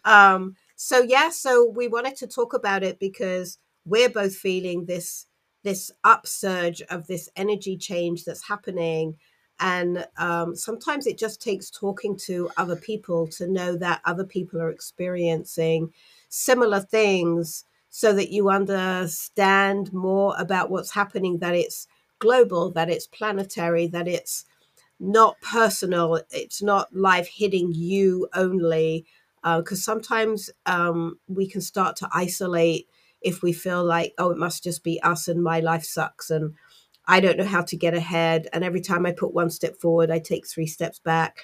Um, 0.04 0.56
so 0.76 1.02
yeah, 1.02 1.30
so 1.32 1.66
we 1.66 1.88
wanted 1.88 2.16
to 2.18 2.28
talk 2.28 2.54
about 2.54 2.84
it 2.84 3.00
because 3.00 3.58
we're 3.86 4.10
both 4.10 4.36
feeling 4.36 4.86
this 4.86 5.26
this 5.64 5.92
upsurge 6.04 6.84
of 6.92 7.08
this 7.08 7.28
energy 7.36 7.76
change 7.76 8.24
that's 8.24 8.48
happening. 8.48 9.16
And 9.60 10.06
um, 10.18 10.56
sometimes 10.56 11.08
it 11.08 11.18
just 11.18 11.42
takes 11.42 11.70
talking 11.70 12.18
to 12.26 12.50
other 12.58 12.76
people 12.76 13.28
to 13.28 13.48
know 13.48 13.78
that 13.78 14.02
other 14.06 14.26
people 14.26 14.62
are 14.62 14.70
experiencing 14.70 15.94
similar 16.30 16.82
things 16.82 17.66
so 17.90 18.12
that 18.14 18.32
you 18.32 18.50
understand 18.50 19.94
more 19.94 20.36
about 20.38 20.70
what's 20.70 20.92
happening, 20.92 21.40
that 21.40 21.56
it's 21.56 21.88
global, 22.20 22.72
that 22.72 22.90
it's 22.90 23.08
planetary, 23.08 23.88
that 23.88 24.08
it's 24.08 24.46
not 25.00 25.40
personal 25.42 26.22
it's 26.32 26.62
not 26.62 26.96
life 26.96 27.28
hitting 27.28 27.72
you 27.74 28.28
only 28.34 29.06
because 29.58 29.84
sometimes 29.84 30.50
um, 30.66 31.20
we 31.28 31.48
can 31.48 31.62
start 31.62 31.96
to 31.96 32.10
isolate 32.14 32.88
if 33.22 33.44
we 33.44 33.54
feel 33.54 33.84
like 33.84 34.14
oh 34.18 34.32
it 34.32 34.38
must 34.38 34.64
just 34.64 34.84
be 34.84 35.02
us 35.04 35.28
and 35.28 35.44
my 35.44 35.60
life 35.60 35.84
sucks 35.84 36.30
and 36.30 36.54
i 37.08 37.20
don't 37.20 37.38
know 37.38 37.46
how 37.46 37.62
to 37.62 37.76
get 37.76 37.94
ahead 37.94 38.48
and 38.54 38.64
every 38.64 38.82
time 38.82 39.06
i 39.06 39.12
put 39.12 39.34
one 39.34 39.50
step 39.50 39.76
forward 39.78 40.12
i 40.12 40.20
take 40.20 40.48
three 40.48 40.68
steps 40.68 41.00
back 41.00 41.40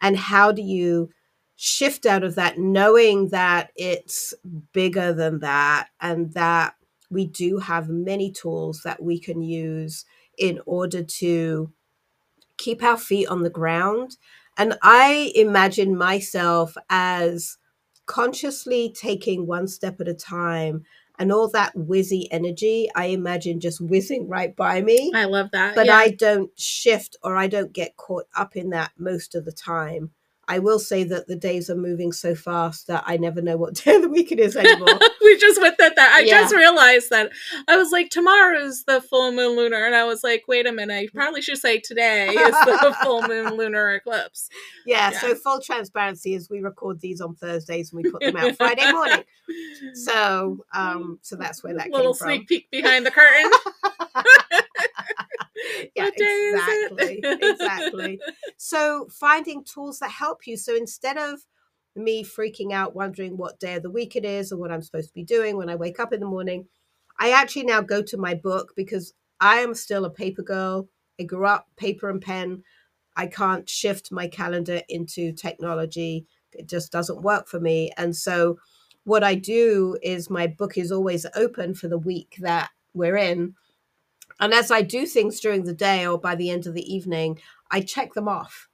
and 0.00 0.16
how 0.16 0.52
do 0.52 0.62
you 0.62 1.10
shift 1.56 2.04
out 2.04 2.22
of 2.22 2.34
that 2.34 2.58
knowing 2.58 3.28
that 3.28 3.70
it's 3.76 4.34
bigger 4.72 5.12
than 5.12 5.38
that 5.40 5.88
and 6.00 6.32
that 6.34 6.74
we 7.10 7.26
do 7.26 7.58
have 7.58 7.88
many 7.88 8.30
tools 8.30 8.82
that 8.84 9.02
we 9.02 9.18
can 9.18 9.42
use 9.42 10.04
in 10.38 10.60
order 10.66 11.02
to 11.02 11.72
keep 12.58 12.82
our 12.82 12.96
feet 12.96 13.28
on 13.28 13.42
the 13.42 13.50
ground. 13.50 14.16
And 14.58 14.78
I 14.82 15.32
imagine 15.34 15.96
myself 15.96 16.76
as 16.88 17.58
consciously 18.06 18.94
taking 18.98 19.46
one 19.46 19.66
step 19.68 20.00
at 20.00 20.08
a 20.08 20.14
time 20.14 20.84
and 21.18 21.32
all 21.32 21.48
that 21.50 21.74
whizzy 21.74 22.28
energy, 22.30 22.88
I 22.94 23.06
imagine 23.06 23.60
just 23.60 23.80
whizzing 23.80 24.28
right 24.28 24.54
by 24.54 24.82
me. 24.82 25.12
I 25.14 25.24
love 25.24 25.50
that. 25.52 25.74
But 25.74 25.86
yeah. 25.86 25.96
I 25.96 26.10
don't 26.10 26.50
shift 26.58 27.16
or 27.22 27.36
I 27.36 27.46
don't 27.46 27.72
get 27.72 27.96
caught 27.96 28.26
up 28.36 28.56
in 28.56 28.70
that 28.70 28.92
most 28.98 29.34
of 29.34 29.44
the 29.44 29.52
time. 29.52 30.10
I 30.48 30.60
will 30.60 30.78
say 30.78 31.02
that 31.04 31.26
the 31.26 31.34
days 31.36 31.68
are 31.70 31.74
moving 31.76 32.12
so 32.12 32.34
fast 32.34 32.86
that 32.86 33.02
I 33.06 33.16
never 33.16 33.42
know 33.42 33.56
what 33.56 33.74
day 33.84 33.96
of 33.96 34.02
the 34.02 34.08
week 34.08 34.30
it 34.32 34.38
is 34.40 34.56
anymore. 34.56 34.98
we 35.20 35.36
just 35.38 35.60
went 35.60 35.80
at 35.80 35.96
that. 35.96 36.12
I 36.16 36.20
Yeah. 36.20 36.42
just 36.42 36.54
realized 36.54 37.10
that 37.10 37.30
I 37.68 37.76
was 37.76 37.90
like, 37.90 38.10
tomorrow's 38.10 38.84
the 38.84 39.00
full 39.00 39.32
moon 39.32 39.56
lunar, 39.56 39.84
and 39.84 39.94
I 39.96 40.04
was 40.04 40.22
like, 40.22 40.44
wait 40.46 40.66
a 40.66 40.72
minute, 40.72 40.94
I 40.94 41.08
probably 41.12 41.42
should 41.42 41.58
say 41.58 41.80
today 41.80 42.28
is 42.30 42.50
the 42.64 42.96
full 43.02 43.22
moon 43.22 43.54
lunar 43.56 43.94
eclipse. 43.94 44.48
yeah, 44.86 45.10
Yeah. 45.10 45.18
so 45.18 45.34
full 45.34 45.60
transparency 45.60 46.34
is 46.34 46.48
we 46.48 46.60
record 46.60 47.00
these 47.00 47.20
on 47.20 47.34
Thursdays 47.34 47.92
and 47.92 48.02
we 48.02 48.10
put 48.10 48.20
them 48.22 48.36
out 48.36 48.56
Friday 48.56 48.90
morning. 48.92 49.24
So 49.94 50.64
um 50.74 51.18
so 51.22 51.36
that's 51.36 51.62
where 51.64 51.74
that 51.74 51.90
little 51.90 52.12
came 52.14 52.18
from. 52.18 52.28
sneak 52.28 52.48
peek 52.48 52.70
behind 52.70 53.04
the 53.06 53.10
curtain. 53.10 53.50
yeah, 55.94 56.04
What 56.04 56.16
day 56.16 56.24
is 56.24 56.54
exactly. 56.54 57.24
exactly. 57.40 58.20
So 58.56 59.08
finding 59.10 59.64
tools 59.64 59.98
that 60.00 60.10
help 60.10 60.46
you. 60.46 60.56
So 60.56 60.74
instead 60.76 61.16
of 61.18 61.40
me 61.94 62.22
freaking 62.24 62.72
out 62.72 62.94
wondering 62.94 63.36
what 63.36 63.58
day 63.58 63.74
of 63.74 63.82
the 63.82 63.90
week 63.90 64.16
it 64.16 64.24
is 64.24 64.52
or 64.52 64.58
what 64.58 64.70
I'm 64.70 64.82
supposed 64.82 65.08
to 65.08 65.14
be 65.14 65.24
doing 65.24 65.56
when 65.56 65.70
I 65.70 65.76
wake 65.76 65.98
up 65.98 66.12
in 66.12 66.20
the 66.20 66.26
morning, 66.26 66.66
I 67.18 67.30
actually 67.30 67.64
now 67.64 67.80
go 67.80 68.02
to 68.02 68.16
my 68.18 68.34
book 68.34 68.72
because 68.76 69.14
I 69.40 69.56
am 69.56 69.74
still 69.74 70.04
a 70.04 70.10
paper 70.10 70.42
girl. 70.42 70.88
I 71.18 71.24
grew 71.24 71.46
up 71.46 71.68
paper 71.76 72.10
and 72.10 72.20
pen. 72.20 72.62
I 73.16 73.26
can't 73.26 73.68
shift 73.68 74.12
my 74.12 74.28
calendar 74.28 74.82
into 74.88 75.32
technology. 75.32 76.26
It 76.52 76.68
just 76.68 76.92
doesn't 76.92 77.22
work 77.22 77.48
for 77.48 77.60
me. 77.60 77.90
And 77.96 78.14
so 78.14 78.58
what 79.04 79.24
I 79.24 79.34
do 79.34 79.96
is 80.02 80.28
my 80.28 80.46
book 80.46 80.76
is 80.76 80.92
always 80.92 81.24
open 81.34 81.74
for 81.74 81.88
the 81.88 81.98
week 81.98 82.36
that 82.40 82.70
we're 82.92 83.16
in. 83.16 83.54
And 84.38 84.52
as 84.52 84.70
I 84.70 84.82
do 84.82 85.06
things 85.06 85.40
during 85.40 85.64
the 85.64 85.72
day 85.74 86.06
or 86.06 86.18
by 86.18 86.34
the 86.34 86.50
end 86.50 86.66
of 86.66 86.74
the 86.74 86.94
evening, 86.94 87.40
I 87.70 87.80
check 87.80 88.14
them 88.14 88.28
off. 88.28 88.68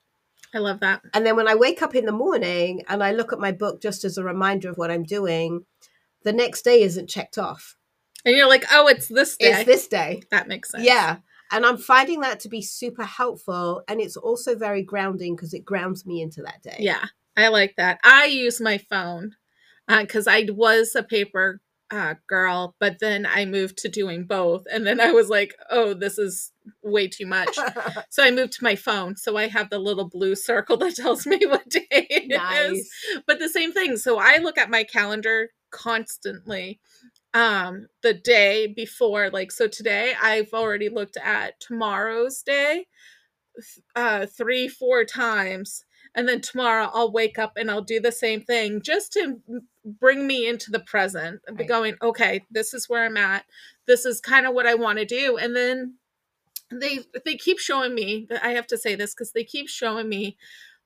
I 0.55 0.59
love 0.59 0.81
that. 0.81 1.03
And 1.15 1.25
then 1.25 1.37
when 1.37 1.49
I 1.49 1.55
wake 1.55 1.83
up 1.83 1.95
in 1.95 2.05
the 2.05 2.13
morning 2.13 2.83
and 2.89 3.03
I 3.03 3.13
look 3.13 3.33
at 3.33 3.39
my 3.39 3.53
book 3.53 3.81
just 3.81 4.05
as 4.05 4.19
a 4.19 4.25
reminder 4.25 4.69
of 4.69 4.77
what 4.77 4.91
I'm 4.91 5.05
doing, 5.05 5.65
the 6.25 6.33
next 6.33 6.63
day 6.63 6.83
isn't 6.83 7.09
checked 7.09 7.39
off. 7.39 7.77
And 8.25 8.37
you're 8.37 8.49
like, 8.49 8.65
oh, 8.71 8.87
it's 8.87 9.09
this 9.09 9.37
day. 9.37 9.53
It's 9.53 9.65
this 9.65 9.89
day. 9.89 10.23
that 10.31 10.49
makes 10.49 10.71
sense. 10.71 10.85
Yeah. 10.85 11.17
And 11.51 11.67
I'm 11.67 11.77
finding 11.77 12.21
that 12.21 12.41
to 12.41 12.49
be 12.49 12.63
super 12.63 13.05
helpful. 13.05 13.83
And 13.89 14.01
it's 14.01 14.17
also 14.17 14.57
very 14.57 14.83
grounding 14.83 15.37
because 15.37 15.53
it 15.53 15.65
grounds 15.65 16.07
me 16.07 16.23
into 16.23 16.43
that 16.43 16.63
day. 16.63 16.77
Yeah, 16.79 17.05
I 17.37 17.49
like 17.49 17.75
that. 17.77 17.99
I 18.03 18.27
use 18.27 18.61
my 18.61 18.79
phone 18.79 19.37
uh, 19.87 20.01
because 20.01 20.27
I 20.27 20.47
was 20.49 20.95
a 20.95 21.03
paper 21.03 21.61
uh, 21.93 22.15
girl, 22.27 22.75
but 22.81 22.99
then 23.01 23.27
I 23.27 23.45
moved 23.45 23.77
to 23.79 23.89
doing 23.89 24.25
both. 24.25 24.65
And 24.73 24.87
then 24.87 24.99
I 24.99 25.13
was 25.13 25.29
like, 25.29 25.55
oh, 25.71 25.93
this 25.93 26.19
is 26.19 26.51
way 26.83 27.07
too 27.07 27.27
much. 27.27 27.57
So 28.09 28.23
I 28.23 28.31
moved 28.31 28.53
to 28.55 28.65
my 28.65 28.77
phone. 28.77 29.17
So 29.17 29.37
I 29.37 29.49
have 29.49 29.71
the 29.71 29.79
little 29.79 30.09
blue 30.09 30.35
circle 30.35 30.77
that 30.79 30.97
tells 30.97 31.27
me 31.27 31.45
what 31.47 31.69
day 31.69 31.87
it 31.91 32.31
is. 32.31 32.39
nice. 32.39 32.91
But 33.27 33.39
the 33.39 33.49
same 33.49 33.73
thing. 33.73 33.97
So 33.97 34.19
I 34.19 34.39
look 34.39 34.59
at 34.59 34.71
my 34.71 34.85
calendar 34.85 35.51
constantly 35.71 36.79
um 37.33 37.87
the 38.03 38.13
day 38.13 38.67
before 38.67 39.31
like 39.31 39.51
so 39.51 39.67
today 39.67 40.13
i've 40.23 40.53
already 40.53 40.91
looked 40.91 41.17
at 41.17 41.59
tomorrow's 41.61 42.43
day 42.43 42.85
uh 43.97 44.27
three 44.27 44.69
four 44.69 45.03
times 45.03 45.87
and 46.15 46.29
then 46.29 46.43
tomorrow 46.43 46.91
i'll 46.93 47.11
wake 47.11 47.39
up 47.39 47.53
and 47.57 47.71
i'll 47.71 47.81
do 47.81 47.99
the 48.01 48.13
same 48.13 48.43
thing 48.43 48.83
just 48.83 49.15
to 49.15 49.41
bring 49.85 50.27
me 50.27 50.47
into 50.49 50.71
the 50.71 50.81
present 50.81 51.41
and 51.47 51.57
be 51.57 51.63
Right. 51.65 51.69
going 51.69 51.95
okay 52.03 52.45
this 52.51 52.73
is 52.75 52.89
where 52.89 53.05
i'm 53.05 53.17
at. 53.17 53.45
This 53.87 54.07
is 54.07 54.21
kind 54.21 54.47
of 54.47 54.55
what 54.55 54.67
i 54.67 54.75
want 54.75 54.99
to 54.99 55.05
do. 55.05 55.37
And 55.37 55.55
then 55.57 55.95
they 56.71 57.01
they 57.25 57.37
keep 57.37 57.59
showing 57.59 57.95
me 57.95 58.27
i 58.43 58.51
have 58.51 58.67
to 58.67 58.79
say 58.79 58.95
this 58.95 59.15
because 59.15 59.33
they 59.33 59.45
keep 59.45 59.69
showing 59.69 60.09
me 60.09 60.37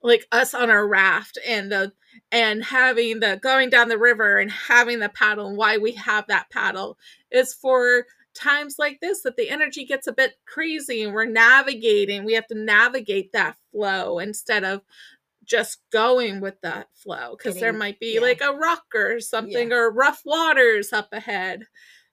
like 0.02 0.26
us 0.32 0.52
on 0.54 0.68
our 0.70 0.86
raft 0.86 1.38
and 1.46 1.70
the 1.70 1.92
and 2.32 2.64
having 2.64 3.20
the 3.20 3.38
going 3.42 3.70
down 3.70 3.88
the 3.88 3.98
river 3.98 4.38
and 4.38 4.50
having 4.50 4.98
the 4.98 5.08
paddle 5.08 5.48
and 5.48 5.56
why 5.56 5.78
we 5.78 5.92
have 5.92 6.26
that 6.26 6.50
paddle 6.50 6.98
is 7.30 7.54
for 7.54 8.06
times 8.34 8.76
like 8.78 9.00
this 9.00 9.22
that 9.22 9.36
the 9.36 9.48
energy 9.48 9.84
gets 9.84 10.06
a 10.06 10.12
bit 10.12 10.34
crazy 10.46 11.02
and 11.02 11.14
we're 11.14 11.24
navigating. 11.24 12.24
We 12.24 12.34
have 12.34 12.46
to 12.48 12.54
navigate 12.54 13.32
that 13.32 13.56
flow 13.72 14.18
instead 14.18 14.62
of 14.62 14.82
just 15.46 15.78
going 15.92 16.40
with 16.40 16.60
that 16.62 16.88
flow 16.94 17.36
because 17.36 17.58
there 17.60 17.72
might 17.72 17.98
be 18.00 18.14
yeah. 18.14 18.20
like 18.20 18.40
a 18.40 18.52
rock 18.52 18.84
or 18.94 19.20
something 19.20 19.72
or 19.72 19.90
rough 19.90 20.22
waters 20.24 20.92
up 20.92 21.08
ahead 21.12 21.62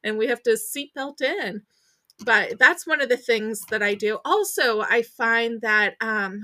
and 0.04 0.18
we 0.18 0.28
have 0.28 0.42
to 0.44 0.52
seatbelt 0.52 1.22
in 1.22 1.62
but 2.24 2.60
that's 2.60 2.86
one 2.86 3.02
of 3.02 3.10
the 3.10 3.18
things 3.18 3.62
that 3.70 3.82
i 3.82 3.94
do 3.94 4.20
also 4.24 4.82
i 4.82 5.02
find 5.02 5.62
that 5.62 5.96
um 6.00 6.42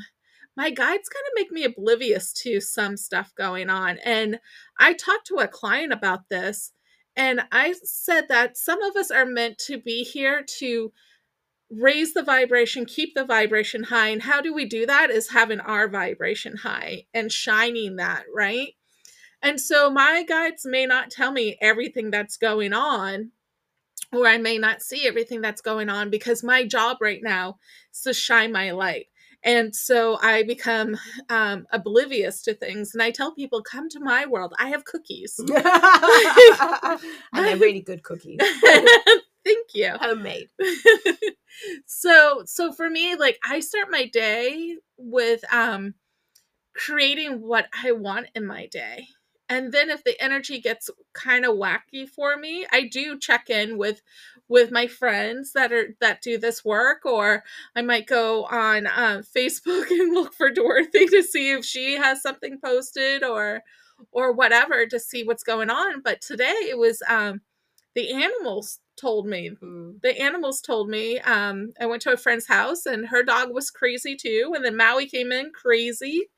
my 0.60 0.70
guides 0.70 1.08
kind 1.08 1.24
of 1.26 1.34
make 1.36 1.54
me 1.54 1.64
oblivious 1.64 2.34
to 2.34 2.60
some 2.60 2.98
stuff 2.98 3.32
going 3.38 3.70
on. 3.70 3.98
And 4.04 4.42
I 4.78 4.92
talked 4.92 5.26
to 5.28 5.36
a 5.36 5.48
client 5.48 5.94
about 5.94 6.28
this, 6.30 6.74
and 7.16 7.42
I 7.50 7.76
said 7.82 8.28
that 8.28 8.58
some 8.58 8.82
of 8.82 8.98
us 8.98 9.10
are 9.10 9.26
meant 9.26 9.58
to 9.68 9.80
be 9.80 10.04
here 10.04 10.44
to 10.60 10.92
raise 11.72 12.14
the 12.14 12.24
vibration, 12.24 12.86
keep 12.86 13.14
the 13.16 13.26
vibration 13.26 13.84
high. 13.84 14.10
And 14.10 14.24
how 14.24 14.42
do 14.42 14.54
we 14.54 14.66
do 14.66 14.86
that? 14.86 15.10
Is 15.10 15.30
having 15.30 15.60
our 15.60 15.88
vibration 15.88 16.58
high 16.58 17.06
and 17.14 17.32
shining 17.32 17.98
that, 17.98 18.24
right? 18.34 18.74
And 19.42 19.60
so 19.60 19.90
my 19.90 20.24
guides 20.28 20.66
may 20.66 20.86
not 20.86 21.12
tell 21.12 21.32
me 21.32 21.58
everything 21.62 22.12
that's 22.12 22.38
going 22.38 22.74
on, 22.74 23.32
or 24.12 24.28
I 24.28 24.38
may 24.38 24.58
not 24.58 24.82
see 24.82 25.08
everything 25.08 25.42
that's 25.42 25.62
going 25.62 25.90
on 25.90 26.10
because 26.10 26.44
my 26.44 26.66
job 26.66 26.98
right 27.00 27.22
now 27.24 27.58
is 27.94 28.02
to 28.02 28.14
shine 28.14 28.52
my 28.52 28.72
light 28.72 29.06
and 29.44 29.74
so 29.74 30.20
i 30.22 30.44
become 30.44 30.98
um, 31.30 31.66
oblivious 31.72 32.42
to 32.42 32.54
things 32.54 32.94
and 32.94 33.02
i 33.02 33.10
tell 33.10 33.34
people 33.34 33.62
come 33.62 33.88
to 33.88 34.00
my 34.00 34.26
world 34.26 34.54
i 34.60 34.68
have 34.68 34.84
cookies 34.86 35.40
and 37.34 37.46
they're 37.46 37.58
really 37.58 37.82
good 37.82 38.04
cookies. 38.04 38.40
thank 39.46 39.68
you 39.74 39.92
Homemade. 40.00 40.50
so 41.86 42.44
so 42.46 42.72
for 42.72 42.90
me 42.90 43.16
like 43.16 43.40
i 43.44 43.60
start 43.60 43.88
my 43.90 44.06
day 44.06 44.78
with 44.98 45.42
um 45.54 45.94
creating 46.76 47.42
what 47.42 47.68
I 47.84 47.92
want 47.92 48.28
in 48.36 48.46
my 48.46 48.68
day. 48.68 49.08
And 49.50 49.72
then 49.74 49.90
if 49.90 50.04
the 50.04 50.22
energy 50.24 50.62
gets 50.62 50.90
kind 51.14 51.44
of 51.46 51.58
wacky 51.58 52.08
for 52.08 52.38
me, 52.38 52.68
I 52.72 52.84
do 52.88 53.20
check 53.20 53.50
in 53.50 53.78
with 53.78 54.02
with 54.48 54.72
my 54.72 54.88
friends 54.88 55.54
that 55.54 55.74
are 55.74 55.96
that 56.02 56.22
do 56.22 56.38
this 56.38 56.64
work 56.64 57.06
or 57.06 57.44
I 57.76 57.82
might 57.82 58.08
go 58.08 58.46
on 58.46 58.88
uh, 58.88 59.24
Facebook 59.36 59.88
and 59.92 60.14
look 60.14 60.34
for 60.34 60.52
Dorothy 60.52 61.08
to 61.08 61.24
see 61.24 61.52
if 61.52 61.66
she 61.66 61.96
has 61.96 62.22
something 62.22 62.60
posted 62.64 63.24
or 63.24 63.64
or 64.12 64.32
whatever 64.34 64.86
to 64.86 65.00
see 65.00 65.24
what's 65.24 65.44
going 65.44 65.70
on. 65.72 66.02
But 66.02 66.22
today 66.22 66.68
it 66.70 66.78
was 66.78 67.02
um 67.10 67.42
the 67.96 68.14
animals 68.14 68.80
told 69.00 69.26
me. 69.26 69.52
Mm. 69.62 70.02
The 70.02 70.20
animals 70.20 70.62
told 70.62 70.90
me. 70.90 71.20
Um, 71.20 71.74
I 71.80 71.86
went 71.86 72.02
to 72.04 72.14
a 72.14 72.18
friend's 72.18 72.48
house 72.48 72.86
and 72.86 73.08
her 73.08 73.24
dog 73.24 73.54
was 73.54 73.72
crazy 73.72 74.16
too. 74.16 74.54
And 74.56 74.64
then 74.64 74.76
Maui 74.76 75.08
came 75.08 75.32
in 75.32 75.52
crazy. 75.54 76.30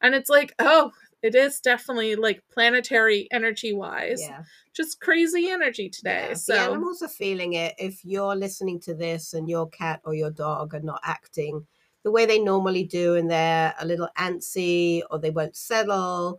And 0.00 0.14
it's 0.14 0.28
like, 0.28 0.54
oh, 0.58 0.92
it 1.22 1.34
is 1.34 1.60
definitely 1.60 2.16
like 2.16 2.42
planetary 2.52 3.28
energy 3.32 3.72
wise. 3.72 4.20
Yeah. 4.20 4.42
Just 4.74 5.00
crazy 5.00 5.48
energy 5.48 5.88
today. 5.88 6.26
Yeah, 6.28 6.34
so 6.34 6.52
the 6.52 6.60
animals 6.60 7.00
are 7.00 7.08
feeling 7.08 7.54
it. 7.54 7.74
If 7.78 8.04
you're 8.04 8.36
listening 8.36 8.80
to 8.80 8.94
this 8.94 9.32
and 9.32 9.48
your 9.48 9.68
cat 9.70 10.00
or 10.04 10.14
your 10.14 10.30
dog 10.30 10.74
are 10.74 10.80
not 10.80 11.00
acting 11.02 11.66
the 12.02 12.10
way 12.10 12.26
they 12.26 12.38
normally 12.38 12.84
do, 12.84 13.14
and 13.14 13.30
they're 13.30 13.74
a 13.80 13.86
little 13.86 14.08
antsy, 14.18 15.00
or 15.10 15.18
they 15.18 15.30
won't 15.30 15.56
settle, 15.56 16.38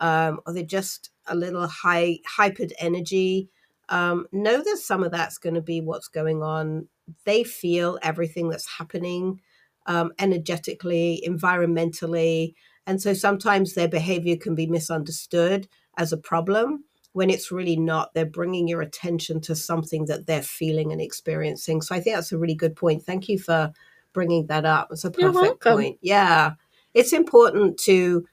um, 0.00 0.40
or 0.46 0.54
they're 0.54 0.62
just 0.62 1.10
a 1.26 1.34
little 1.34 1.66
high 1.66 2.18
hypered 2.26 2.72
energy, 2.78 3.50
um, 3.88 4.26
know 4.32 4.62
that 4.62 4.78
some 4.78 5.02
of 5.02 5.12
that's 5.12 5.38
going 5.38 5.54
to 5.54 5.60
be 5.62 5.80
what's 5.80 6.08
going 6.08 6.42
on. 6.42 6.88
They 7.24 7.44
feel 7.44 7.98
everything 8.02 8.48
that's 8.48 8.78
happening 8.78 9.40
um, 9.86 10.12
energetically, 10.18 11.22
environmentally, 11.26 12.54
and 12.86 13.00
so 13.00 13.14
sometimes 13.14 13.74
their 13.74 13.88
behavior 13.88 14.36
can 14.36 14.54
be 14.54 14.66
misunderstood 14.66 15.68
as 15.96 16.12
a 16.12 16.16
problem 16.16 16.84
when 17.12 17.30
it's 17.30 17.52
really 17.52 17.76
not. 17.76 18.14
They're 18.14 18.26
bringing 18.26 18.68
your 18.68 18.82
attention 18.82 19.40
to 19.42 19.54
something 19.54 20.06
that 20.06 20.26
they're 20.26 20.42
feeling 20.42 20.92
and 20.92 21.00
experiencing. 21.00 21.82
So 21.82 21.94
I 21.94 22.00
think 22.00 22.16
that's 22.16 22.32
a 22.32 22.38
really 22.38 22.54
good 22.54 22.74
point. 22.74 23.04
Thank 23.04 23.28
you 23.28 23.38
for 23.38 23.72
bringing 24.12 24.46
that 24.46 24.64
up. 24.64 24.88
It's 24.90 25.04
a 25.04 25.10
perfect 25.10 25.62
point. 25.62 25.98
Yeah. 26.00 26.52
It's 26.94 27.12
important 27.12 27.78
to 27.80 28.26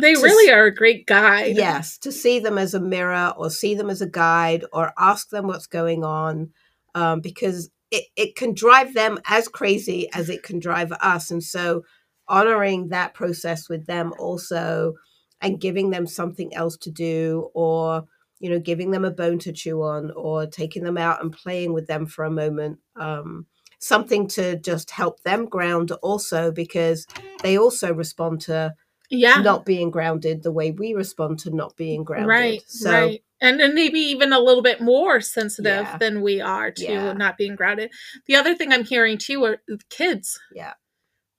they 0.00 0.14
really 0.14 0.50
s- 0.50 0.54
are 0.54 0.64
a 0.66 0.74
great 0.74 1.06
guide. 1.06 1.56
yes 1.56 1.98
to 1.98 2.10
see 2.12 2.38
them 2.38 2.58
as 2.58 2.74
a 2.74 2.80
mirror 2.80 3.32
or 3.36 3.50
see 3.50 3.74
them 3.74 3.90
as 3.90 4.00
a 4.00 4.08
guide 4.08 4.64
or 4.72 4.92
ask 4.98 5.30
them 5.30 5.46
what's 5.46 5.66
going 5.66 6.04
on 6.04 6.50
um, 6.94 7.20
because 7.20 7.70
it, 7.90 8.04
it 8.16 8.36
can 8.36 8.54
drive 8.54 8.94
them 8.94 9.18
as 9.26 9.48
crazy 9.48 10.08
as 10.14 10.28
it 10.28 10.42
can 10.42 10.58
drive 10.58 10.92
us 10.92 11.30
and 11.30 11.42
so 11.42 11.82
honoring 12.28 12.88
that 12.88 13.14
process 13.14 13.68
with 13.68 13.86
them 13.86 14.12
also 14.18 14.94
and 15.40 15.60
giving 15.60 15.90
them 15.90 16.06
something 16.06 16.54
else 16.54 16.76
to 16.78 16.90
do 16.90 17.50
or 17.54 18.04
you 18.40 18.50
know 18.50 18.58
giving 18.58 18.90
them 18.90 19.04
a 19.04 19.10
bone 19.10 19.38
to 19.38 19.52
chew 19.52 19.82
on 19.82 20.10
or 20.12 20.46
taking 20.46 20.82
them 20.84 20.96
out 20.98 21.22
and 21.22 21.32
playing 21.32 21.72
with 21.72 21.86
them 21.86 22.06
for 22.06 22.24
a 22.24 22.30
moment 22.30 22.78
um, 22.96 23.46
something 23.78 24.26
to 24.26 24.56
just 24.60 24.90
help 24.90 25.22
them 25.22 25.44
ground 25.46 25.92
also 26.02 26.50
because 26.50 27.06
they 27.42 27.58
also 27.58 27.92
respond 27.92 28.40
to 28.40 28.74
Yeah. 29.18 29.40
not 29.42 29.64
being 29.64 29.90
grounded 29.90 30.42
the 30.42 30.52
way 30.52 30.70
we 30.70 30.94
respond 30.94 31.38
to 31.40 31.50
not 31.54 31.76
being 31.76 32.04
grounded. 32.04 32.28
Right. 32.28 32.62
So 32.66 32.90
right. 32.90 33.24
And 33.40 33.60
then 33.60 33.74
maybe 33.74 33.98
even 34.00 34.32
a 34.32 34.38
little 34.40 34.62
bit 34.62 34.80
more 34.80 35.20
sensitive 35.20 35.82
Yeah. 35.82 35.98
than 35.98 36.22
we 36.22 36.40
are 36.40 36.70
to 36.70 36.82
Yeah. 36.82 37.12
not 37.12 37.36
being 37.36 37.56
grounded. 37.56 37.92
The 38.26 38.36
other 38.36 38.54
thing 38.54 38.72
I'm 38.72 38.84
hearing 38.84 39.18
too 39.18 39.44
are 39.44 39.58
kids. 39.90 40.40
yeah, 40.54 40.74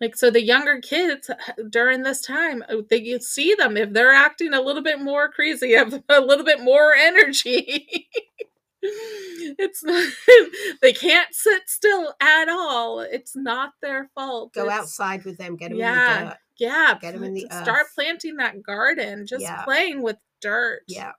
Like 0.02 0.16
so, 0.16 0.30
the 0.30 0.44
younger 0.44 0.80
kids 0.82 1.30
uh, 1.30 1.36
during 1.70 2.04
this 2.04 2.22
time, 2.22 2.64
uh, 2.70 2.78
they 2.90 3.02
you 3.02 3.20
see 3.22 3.56
them 3.56 3.76
if 3.78 3.92
they're 3.94 4.14
acting 4.14 4.54
a 4.54 4.62
little 4.62 4.84
bit 4.84 5.00
more 5.02 5.32
crazy, 5.32 5.74
have 5.76 6.04
a 6.10 6.20
little 6.22 6.46
bit 6.46 6.60
more 6.62 6.94
energy. 6.94 8.08
it's 8.82 9.84
not 9.84 10.08
they 10.82 10.94
can't 10.94 11.34
sit 11.34 11.64
still 11.68 12.14
at 12.22 12.50
all. 12.50 13.00
It's 13.00 13.36
not 13.36 13.72
their 13.82 14.10
fault. 14.14 14.54
go 14.54 14.66
It's- 14.66 14.80
outside 14.80 15.26
with 15.26 15.38
them, 15.40 15.56
get 15.56 15.70
them 15.70 15.78
in 15.78 15.80
Yeah. 15.80 16.36
The 16.60 16.66
dirt. 16.66 17.04
Yeah, 17.04 17.12
in 17.26 17.34
the 17.34 17.48
start 17.52 17.86
earth. 17.86 17.92
planting 17.96 18.38
that 18.38 18.62
garden. 18.64 19.26
Just 19.26 19.44
Yeah. 19.44 19.64
playing 19.64 20.02
with 20.02 20.18
dirt. 20.42 20.84
Yeah. 20.88 21.14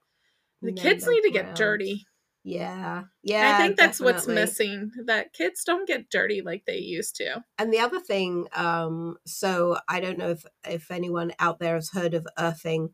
the 0.61 0.69
And 0.69 0.77
kids 0.79 1.07
need 1.07 1.21
to 1.21 1.31
get 1.31 1.55
dirty. 1.55 2.05
Yeah, 2.43 3.03
yeah. 3.23 3.55
I 3.55 3.57
think 3.61 3.75
that's 3.77 3.99
what's 3.99 4.25
missing. 4.25 4.91
That 5.05 5.33
kids 5.33 5.63
don't 5.65 5.85
get 5.87 6.09
dirty 6.09 6.41
like 6.41 6.63
they 6.65 6.77
used 6.77 7.15
to. 7.17 7.43
And 7.57 7.73
the 7.73 7.79
other 7.79 7.99
thing, 7.99 8.47
um, 8.55 9.17
so 9.25 9.77
I 9.89 9.99
don't 9.99 10.17
know 10.17 10.29
if 10.31 10.45
if 10.65 10.89
anyone 10.89 11.33
out 11.39 11.59
there 11.59 11.75
has 11.75 11.89
heard 11.91 12.13
of 12.13 12.25
earthing. 12.39 12.93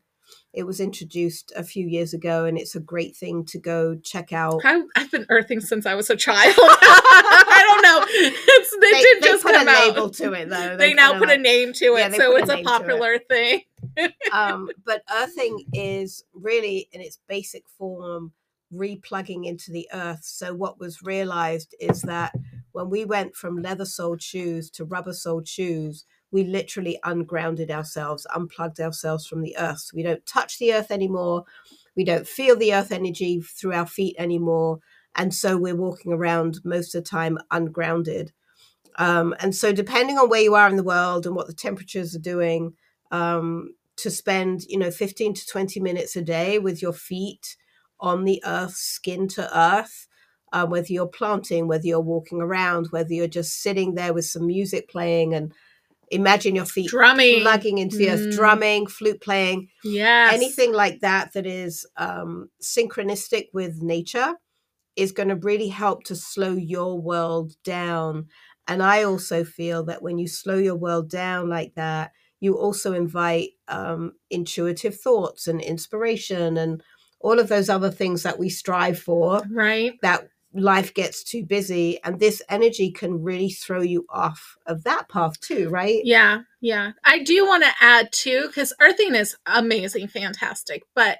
It 0.52 0.64
was 0.64 0.80
introduced 0.80 1.52
a 1.56 1.64
few 1.64 1.86
years 1.86 2.14
ago, 2.14 2.44
and 2.44 2.56
it's 2.56 2.74
a 2.74 2.80
great 2.80 3.16
thing 3.16 3.44
to 3.46 3.58
go 3.58 3.96
check 3.96 4.32
out. 4.32 4.60
I, 4.64 4.82
I've 4.96 5.10
been 5.10 5.26
earthing 5.28 5.60
since 5.60 5.84
I 5.86 5.94
was 5.94 6.10
a 6.10 6.16
child. 6.16 6.54
I 6.58 7.62
don't 7.66 7.82
know. 7.82 8.04
It's, 8.08 8.70
they, 8.80 8.90
They, 8.92 9.02
did 9.02 9.22
they 9.22 9.28
just 9.28 9.42
put 9.42 9.54
come 9.54 9.68
a 9.68 9.70
out. 9.70 9.88
label 9.88 10.10
to 10.10 10.32
it, 10.32 10.48
though. 10.48 10.76
They, 10.76 10.94
now 10.94 11.12
kinda 11.12 11.26
put 11.26 11.34
a 11.34 11.40
name 11.40 11.72
to 11.74 11.84
it, 11.96 12.12
they 12.12 12.16
so 12.18 12.36
a 12.36 12.40
it's 12.40 12.50
a 12.50 12.58
it. 12.58 12.64
popular 12.64 13.18
thing. 13.18 13.62
um, 14.32 14.68
but 14.84 15.02
earthing 15.12 15.64
is 15.72 16.24
really 16.32 16.88
in 16.92 17.00
its 17.00 17.18
basic 17.28 17.64
form 17.78 18.32
replugging 18.72 19.46
into 19.46 19.70
the 19.70 19.88
earth. 19.92 20.24
So 20.24 20.54
what 20.54 20.80
was 20.80 21.02
realized 21.02 21.74
is 21.80 22.02
that 22.02 22.32
when 22.72 22.90
we 22.90 23.04
went 23.04 23.36
from 23.36 23.62
leather 23.62 23.84
soled 23.84 24.22
shoes 24.22 24.70
to 24.70 24.84
rubber 24.84 25.12
soled 25.12 25.46
shoes, 25.46 26.04
we 26.34 26.44
literally 26.44 26.98
ungrounded 27.04 27.70
ourselves, 27.70 28.26
unplugged 28.34 28.80
ourselves 28.80 29.26
from 29.26 29.40
the 29.40 29.56
earth. 29.56 29.78
So 29.78 29.92
we 29.94 30.02
don't 30.02 30.26
touch 30.26 30.58
the 30.58 30.74
earth 30.74 30.90
anymore. 30.90 31.44
We 31.96 32.04
don't 32.04 32.26
feel 32.26 32.56
the 32.56 32.74
earth 32.74 32.90
energy 32.90 33.40
through 33.40 33.72
our 33.72 33.86
feet 33.86 34.16
anymore. 34.18 34.80
And 35.14 35.32
so 35.32 35.56
we're 35.56 35.76
walking 35.76 36.12
around 36.12 36.58
most 36.64 36.94
of 36.94 37.04
the 37.04 37.08
time 37.08 37.38
ungrounded. 37.52 38.32
Um, 38.96 39.34
and 39.38 39.54
so, 39.54 39.72
depending 39.72 40.18
on 40.18 40.28
where 40.28 40.40
you 40.42 40.54
are 40.56 40.68
in 40.68 40.76
the 40.76 40.82
world 40.82 41.24
and 41.26 41.36
what 41.36 41.46
the 41.46 41.54
temperatures 41.54 42.14
are 42.14 42.20
doing, 42.20 42.74
um, 43.12 43.74
to 43.96 44.10
spend 44.10 44.64
you 44.64 44.78
know 44.78 44.90
15 44.90 45.34
to 45.34 45.46
20 45.46 45.80
minutes 45.80 46.16
a 46.16 46.22
day 46.22 46.58
with 46.58 46.82
your 46.82 46.92
feet 46.92 47.56
on 48.00 48.24
the 48.24 48.42
earth 48.44 48.74
skin 48.74 49.28
to 49.28 49.58
earth 49.58 50.08
uh, 50.52 50.66
whether 50.66 50.92
you're 50.92 51.06
planting 51.06 51.68
whether 51.68 51.86
you're 51.86 52.00
walking 52.00 52.40
around 52.40 52.88
whether 52.90 53.12
you're 53.12 53.28
just 53.28 53.62
sitting 53.62 53.94
there 53.94 54.12
with 54.12 54.24
some 54.24 54.46
music 54.46 54.88
playing 54.88 55.32
and 55.32 55.52
imagine 56.14 56.54
your 56.54 56.64
feet 56.64 56.88
Drumming. 56.90 57.40
plugging 57.42 57.78
into 57.78 57.96
the 57.96 58.10
earth 58.10 58.26
Mm. 58.28 58.36
drumming 58.36 58.86
flute 58.86 59.20
playing 59.20 59.68
yeah, 59.84 60.30
anything 60.32 60.72
like 60.72 61.00
that 61.00 61.32
that 61.34 61.46
is 61.46 61.84
um, 61.96 62.48
synchronistic 62.62 63.46
with 63.52 63.82
nature 63.82 64.34
is 64.96 65.12
going 65.12 65.28
to 65.28 65.36
really 65.36 65.68
help 65.68 66.04
to 66.04 66.14
slow 66.16 66.52
your 66.52 67.00
world 67.00 67.52
down 67.64 68.26
and 68.68 68.82
i 68.82 69.02
also 69.02 69.44
feel 69.44 69.84
that 69.84 70.02
when 70.02 70.18
you 70.18 70.28
slow 70.28 70.56
your 70.56 70.76
world 70.76 71.10
down 71.10 71.48
like 71.48 71.74
that 71.74 72.12
you 72.40 72.54
also 72.58 72.92
invite 72.92 73.50
um, 73.68 74.12
intuitive 74.30 74.98
thoughts 75.00 75.46
and 75.48 75.60
inspiration 75.62 76.56
and 76.58 76.82
all 77.20 77.38
of 77.38 77.48
those 77.48 77.70
other 77.70 77.90
things 77.90 78.22
that 78.22 78.38
we 78.38 78.48
strive 78.50 78.98
for 78.98 79.42
Right. 79.50 79.94
that 80.02 80.28
life 80.54 80.94
gets 80.94 81.22
too 81.24 81.44
busy 81.44 81.98
and 82.04 82.20
this 82.20 82.40
energy 82.48 82.90
can 82.90 83.22
really 83.22 83.50
throw 83.50 83.82
you 83.82 84.06
off 84.08 84.56
of 84.66 84.84
that 84.84 85.08
path 85.08 85.38
too 85.40 85.68
right 85.68 86.00
Yeah, 86.04 86.42
yeah. 86.60 86.92
I 87.04 87.18
do 87.22 87.46
want 87.46 87.62
to 87.62 87.70
add 87.78 88.10
too, 88.10 88.44
because 88.46 88.72
earthing 88.80 89.14
is 89.14 89.36
amazing, 89.44 90.08
fantastic. 90.08 90.82
But 90.94 91.18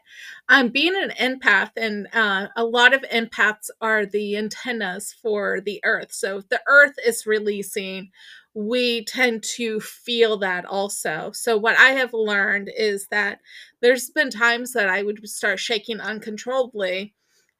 um, 0.48 0.68
being 0.68 0.94
an 0.96 1.10
empath, 1.10 1.72
and 1.76 2.08
uh, 2.14 2.48
a 2.56 2.64
lot 2.64 2.94
of 2.94 3.02
empaths 3.02 3.68
are 3.80 4.06
the 4.06 4.36
antennas 4.36 5.14
for 5.20 5.60
the 5.60 5.80
earth. 5.84 6.12
So 6.12 6.38
if 6.38 6.48
the 6.48 6.62
earth 6.66 6.94
is 7.04 7.26
releasing, 7.26 8.10
we 8.54 9.04
tend 9.04 9.42
to 9.56 9.80
feel 9.80 10.38
that 10.38 10.64
also. 10.64 11.30
So 11.34 11.58
what 11.58 11.78
I 11.78 11.90
have 11.90 12.14
learned 12.14 12.70
is 12.74 13.06
that 13.10 13.40
there's 13.82 14.10
been 14.10 14.30
times 14.30 14.72
that 14.72 14.88
I 14.88 15.02
would 15.02 15.28
start 15.28 15.58
shaking 15.58 16.00
uncontrollably 16.00 17.14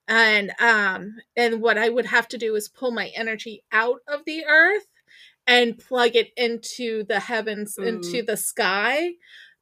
and 0.08 0.52
um 0.60 1.16
and 1.36 1.60
what 1.62 1.78
i 1.78 1.88
would 1.88 2.06
have 2.06 2.28
to 2.28 2.38
do 2.38 2.54
is 2.54 2.68
pull 2.68 2.90
my 2.90 3.08
energy 3.16 3.62
out 3.72 4.00
of 4.08 4.20
the 4.26 4.44
earth 4.46 4.86
and 5.46 5.78
plug 5.78 6.16
it 6.16 6.30
into 6.36 7.04
the 7.04 7.20
heavens 7.20 7.76
Mm. 7.78 7.88
into 7.88 8.22
the 8.24 8.36
sky 8.36 9.12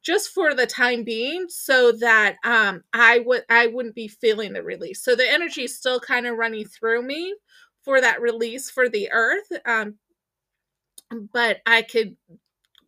just 0.03 0.29
for 0.31 0.53
the 0.53 0.67
time 0.67 1.03
being 1.03 1.47
so 1.49 1.91
that 1.93 2.37
um 2.43 2.83
i 2.93 3.19
would 3.19 3.43
i 3.49 3.67
wouldn't 3.67 3.95
be 3.95 4.07
feeling 4.07 4.53
the 4.53 4.63
release 4.63 5.03
so 5.03 5.15
the 5.15 5.29
energy 5.29 5.63
is 5.63 5.77
still 5.77 5.99
kind 5.99 6.27
of 6.27 6.37
running 6.37 6.65
through 6.65 7.01
me 7.03 7.35
for 7.83 8.01
that 8.01 8.21
release 8.21 8.69
for 8.69 8.89
the 8.89 9.11
earth 9.11 9.47
um 9.65 9.95
but 11.31 11.61
i 11.65 11.81
could 11.81 12.15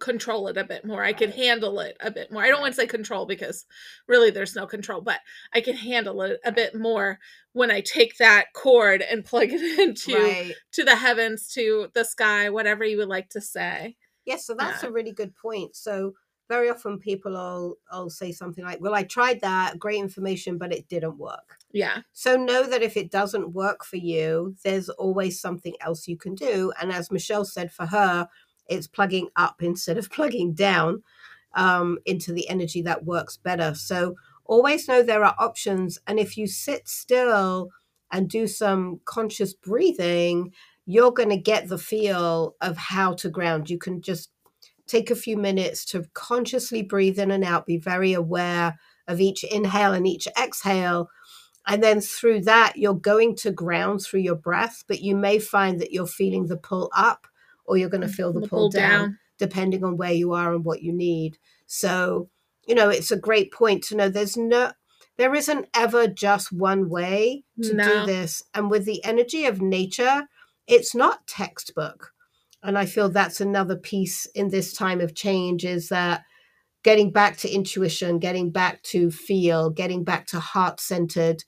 control 0.06 0.48
it 0.48 0.58
a 0.58 0.64
bit 0.64 0.86
more 0.86 1.04
i 1.04 1.12
could 1.12 1.32
handle 1.32 1.80
it 1.80 1.98
a 2.00 2.12
bit 2.12 2.32
more 2.32 2.44
i 2.44 2.48
don't 2.48 2.62
want 2.62 2.74
to 2.74 2.80
say 2.80 2.88
control 2.88 3.26
because 3.26 3.66
really 4.08 4.30
there's 4.30 4.56
no 4.56 4.68
control 4.68 5.02
but 5.02 5.20
i 5.54 5.60
can 5.60 5.76
handle 5.76 6.22
it 6.22 6.40
a 6.46 6.52
bit 6.52 6.76
more 6.76 7.18
when 7.54 7.72
i 7.72 7.82
take 7.82 8.18
that 8.18 8.46
cord 8.54 9.02
and 9.02 9.26
plug 9.26 9.50
it 9.52 9.80
into 9.80 10.14
right 10.16 10.54
to 10.72 10.84
the 10.84 10.96
heavens 10.96 11.52
to 11.52 11.88
the 11.94 12.04
sky 12.06 12.50
whatever 12.50 12.86
you 12.86 12.98
would 12.98 13.10
like 13.10 13.30
to 13.30 13.42
say 13.42 13.96
Yes, 14.26 14.48
so 14.48 14.56
that's 14.56 14.82
Yeah. 14.82 14.90
a 14.90 14.92
really 14.92 15.12
good 15.12 15.36
point. 15.36 15.76
So 15.76 16.14
very 16.50 16.70
often 16.70 16.98
people 17.00 17.32
will, 17.34 17.78
will 17.92 18.10
say 18.10 18.32
something 18.32 18.64
like, 18.64 18.82
Well, 18.82 18.96
I 18.96 19.04
tried 19.04 19.42
that, 19.42 19.78
great 19.80 20.00
information, 20.00 20.58
but 20.58 20.74
it 20.74 20.88
didn't 20.90 21.18
work. 21.20 21.58
Yeah. 21.72 22.00
So 22.14 22.36
know 22.36 22.64
that 22.64 22.82
if 22.82 22.98
it 22.98 23.12
doesn't 23.12 23.54
work 23.54 23.86
for 23.86 23.98
you, 23.98 24.56
there's 24.64 24.90
always 24.90 25.40
something 25.40 25.76
else 25.82 26.08
you 26.08 26.18
can 26.18 26.34
do. 26.36 26.74
And 26.82 26.92
as 26.92 27.12
Michelle 27.12 27.46
said, 27.46 27.72
for 27.72 27.86
her, 27.86 28.28
it's 28.68 28.88
plugging 28.88 29.30
up 29.36 29.62
instead 29.62 29.98
of 29.98 30.10
plugging 30.12 30.54
down 30.54 31.04
um, 31.56 31.98
into 32.06 32.34
the 32.34 32.48
energy 32.50 32.82
that 32.84 33.06
works 33.06 33.38
better. 33.38 33.74
So 33.74 34.16
always 34.46 34.88
know 34.88 35.02
there 35.02 35.24
are 35.24 35.36
options. 35.40 36.00
And 36.08 36.20
if 36.20 36.38
you 36.38 36.48
sit 36.48 36.88
still 36.88 37.70
and 38.12 38.30
do 38.30 38.48
some 38.48 39.00
conscious 39.06 39.54
breathing, 39.54 40.54
you're 40.86 41.12
going 41.12 41.30
to 41.30 41.38
get 41.38 41.68
the 41.68 41.78
feel 41.78 42.56
of 42.62 42.78
how 42.78 43.14
to 43.14 43.30
ground. 43.30 43.70
You 43.70 43.78
can 43.78 44.02
just 44.02 44.30
take 44.88 45.10
a 45.10 45.16
few 45.16 45.36
minutes 45.36 45.84
to 45.86 46.06
consciously 46.14 46.84
breathe 46.84 47.18
in 47.18 47.32
and 47.32 47.44
out, 47.44 47.66
be 47.66 47.78
very 47.78 48.14
aware 48.14 48.78
of 49.08 49.20
each 49.20 49.44
inhale 49.44 49.94
and 49.94 50.06
each 50.06 50.28
exhale. 50.40 51.10
And 51.68 51.82
then 51.82 52.02
through 52.02 52.42
that, 52.42 52.74
you're 52.76 52.94
going 52.94 53.36
to 53.38 53.52
ground 53.52 54.02
through 54.04 54.20
your 54.20 54.36
breath, 54.36 54.84
but 54.88 55.02
you 55.02 55.16
may 55.16 55.40
find 55.40 55.82
that 55.82 55.92
you're 55.92 56.06
feeling 56.06 56.46
the 56.46 56.58
pull 56.58 56.92
up 56.96 57.26
or 57.66 57.78
you're 57.78 57.90
going 57.90 58.02
to 58.02 58.08
feel 58.08 58.34
the, 58.34 58.42
the 58.42 58.48
pull, 58.48 58.60
pull 58.60 58.70
down, 58.70 58.92
down, 58.92 59.20
depending 59.38 59.84
on 59.84 59.98
where 59.98 60.14
you 60.14 60.34
are 60.34 60.54
and 60.54 60.64
what 60.64 60.82
you 60.82 60.94
need. 60.94 61.38
So, 61.66 62.30
you 62.68 62.76
know, 62.76 62.90
it's 62.90 63.12
a 63.12 63.18
great 63.18 63.52
point 63.52 63.84
to 63.86 63.96
know 63.96 64.10
there's 64.10 64.38
no, 64.38 64.72
there 65.18 65.34
isn't 65.36 65.68
ever 65.74 66.08
just 66.08 66.52
one 66.52 66.90
way 66.90 67.44
to 67.64 67.74
no. 67.74 67.84
do 67.84 68.06
this. 68.06 68.44
And 68.54 68.70
with 68.70 68.86
the 68.86 69.04
energy 69.04 69.46
of 69.46 69.62
nature, 69.62 70.28
it's 70.68 70.96
not 70.96 71.28
textbook 71.28 72.12
and 72.66 72.78
i 72.78 72.86
feel 72.86 73.10
that's 73.10 73.40
another 73.40 73.76
piece 73.76 74.26
in 74.28 74.50
this 74.50 74.74
time 74.74 75.00
of 75.00 75.16
change 75.16 75.64
is 75.64 75.90
that 75.90 76.24
getting 76.84 77.12
back 77.12 77.38
to 77.38 77.50
intuition 77.50 78.20
getting 78.20 78.52
back 78.52 78.82
to 78.84 79.10
feel 79.12 79.70
getting 79.70 80.04
back 80.04 80.26
to 80.26 80.40
heart 80.40 80.80
centered 80.80 81.44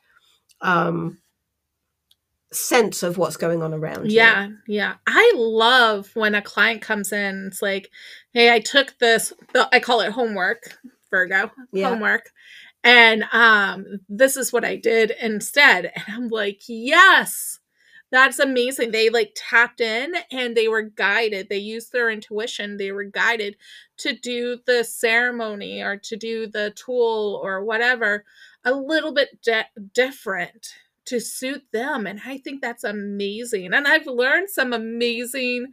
um 0.61 1.17
sense 2.51 3.03
of 3.03 3.17
what's 3.17 3.37
going 3.37 3.61
on 3.61 3.73
around 3.73 4.09
yeah 4.11 4.45
you. 4.45 4.57
yeah 4.67 4.89
Yeah. 4.89 4.93
i 5.05 5.33
love 5.35 6.09
when 6.13 6.33
a 6.35 6.41
client 6.41 6.81
comes 6.81 7.11
in 7.11 7.47
it's 7.47 7.61
like 7.61 7.89
hey 8.33 8.53
i 8.53 8.59
took 8.59 8.97
this 8.99 9.33
i 9.71 9.79
call 9.79 9.99
it 10.01 10.11
homework 10.11 10.77
virgo 11.11 11.51
yeah. 11.73 11.89
homework 11.89 12.29
and 12.83 13.23
um 13.33 13.85
this 14.07 14.37
is 14.37 14.53
what 14.53 14.63
i 14.63 14.75
did 14.77 15.11
instead 15.21 15.91
and 15.95 16.03
i'm 16.07 16.27
like 16.29 16.61
yes 16.67 17.59
that's 18.09 18.39
amazing. 18.39 18.91
They 18.91 19.09
like 19.09 19.33
tapped 19.35 19.81
in 19.81 20.13
and 20.31 20.55
they 20.55 20.69
were 20.69 20.83
guided. 20.83 21.49
They 21.49 21.57
used 21.57 21.91
their 21.91 22.09
intuition. 22.09 22.77
They 22.77 22.91
were 22.93 23.03
guided 23.03 23.57
to 23.97 24.13
do 24.15 24.59
the 24.65 24.83
ceremony 24.85 25.81
or 25.81 25.97
to 25.97 26.15
do 26.15 26.47
the 26.47 26.71
tool 26.71 27.39
or 27.43 27.65
whatever 27.65 28.23
a 28.63 28.71
little 28.71 29.13
bit 29.13 29.41
de- 29.41 29.67
different 29.93 30.69
to 31.07 31.19
suit 31.19 31.63
them. 31.73 32.05
And 32.05 32.21
I 32.25 32.37
think 32.37 32.61
that's 32.61 32.83
amazing. 32.83 33.73
And 33.73 33.87
I've 33.87 34.07
learned 34.07 34.49
some 34.49 34.73
amazing 34.73 35.67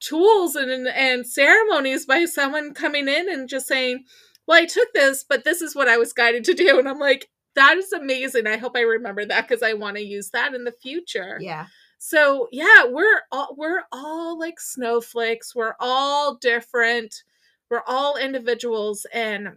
tools 0.00 0.54
and, 0.56 0.86
and 0.88 1.26
ceremonies 1.26 2.06
by 2.06 2.26
someone 2.26 2.74
coming 2.74 3.08
in 3.08 3.30
and 3.30 3.48
just 3.48 3.66
saying, 3.66 4.04
well, 4.46 4.60
I 4.60 4.66
took 4.66 4.92
this, 4.92 5.24
but 5.26 5.44
this 5.44 5.62
is 5.62 5.74
what 5.74 5.88
I 5.88 5.96
was 5.96 6.12
guided 6.12 6.44
to 6.44 6.54
do. 6.54 6.78
And 6.78 6.88
I'm 6.88 6.98
like, 6.98 7.30
that 7.54 7.76
is 7.76 7.92
amazing. 7.92 8.46
I 8.46 8.56
hope 8.56 8.72
I 8.76 8.80
remember 8.80 9.24
that 9.24 9.48
because 9.48 9.62
I 9.62 9.74
want 9.74 9.96
to 9.96 10.02
use 10.02 10.30
that 10.30 10.54
in 10.54 10.64
the 10.64 10.72
future. 10.72 11.38
Yeah. 11.40 11.66
So 11.98 12.48
yeah, 12.52 12.84
we're 12.86 13.22
all 13.32 13.54
we're 13.56 13.84
all 13.90 14.38
like 14.38 14.60
snowflakes. 14.60 15.54
We're 15.54 15.76
all 15.80 16.34
different. 16.34 17.22
We're 17.70 17.84
all 17.86 18.16
individuals 18.16 19.06
and 19.14 19.56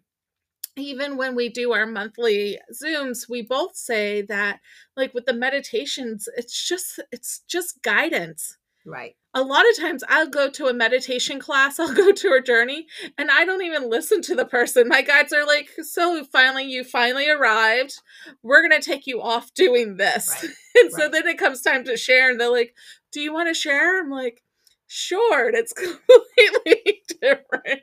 even 0.77 1.17
when 1.17 1.35
we 1.35 1.49
do 1.49 1.73
our 1.73 1.85
monthly 1.85 2.57
zooms 2.73 3.29
we 3.29 3.41
both 3.41 3.75
say 3.75 4.21
that 4.21 4.59
like 4.95 5.13
with 5.13 5.25
the 5.25 5.33
meditations 5.33 6.27
it's 6.37 6.67
just 6.67 6.99
it's 7.11 7.41
just 7.47 7.81
guidance 7.81 8.57
right 8.85 9.15
a 9.37 9.43
lot 9.43 9.69
of 9.69 9.77
times 9.77 10.03
I'll 10.09 10.29
go 10.29 10.49
to 10.49 10.65
a 10.65 10.73
meditation 10.73 11.39
class, 11.39 11.79
I'll 11.79 11.93
go 11.93 12.11
to 12.11 12.33
a 12.33 12.41
journey, 12.41 12.87
and 13.17 13.29
I 13.29 13.45
don't 13.45 13.63
even 13.63 13.89
listen 13.89 14.21
to 14.23 14.35
the 14.35 14.45
person. 14.45 14.87
My 14.87 15.03
guides 15.03 15.31
are 15.31 15.45
like, 15.45 15.69
So 15.83 16.23
finally, 16.25 16.65
you 16.65 16.83
finally 16.83 17.29
arrived. 17.29 18.01
We're 18.41 18.67
going 18.67 18.79
to 18.79 18.85
take 18.85 19.05
you 19.05 19.21
off 19.21 19.53
doing 19.53 19.97
this. 19.97 20.29
Right. 20.29 20.43
and 20.75 20.93
right. 20.93 21.01
so 21.03 21.09
then 21.09 21.27
it 21.27 21.37
comes 21.37 21.61
time 21.61 21.83
to 21.85 21.97
share, 21.97 22.31
and 22.31 22.39
they're 22.39 22.51
like, 22.51 22.73
Do 23.11 23.21
you 23.21 23.31
want 23.31 23.47
to 23.49 23.53
share? 23.53 24.01
I'm 24.01 24.09
like, 24.09 24.41
Sure. 24.87 25.47
And 25.47 25.55
it's 25.55 25.73
completely 25.73 27.01
different. 27.21 27.81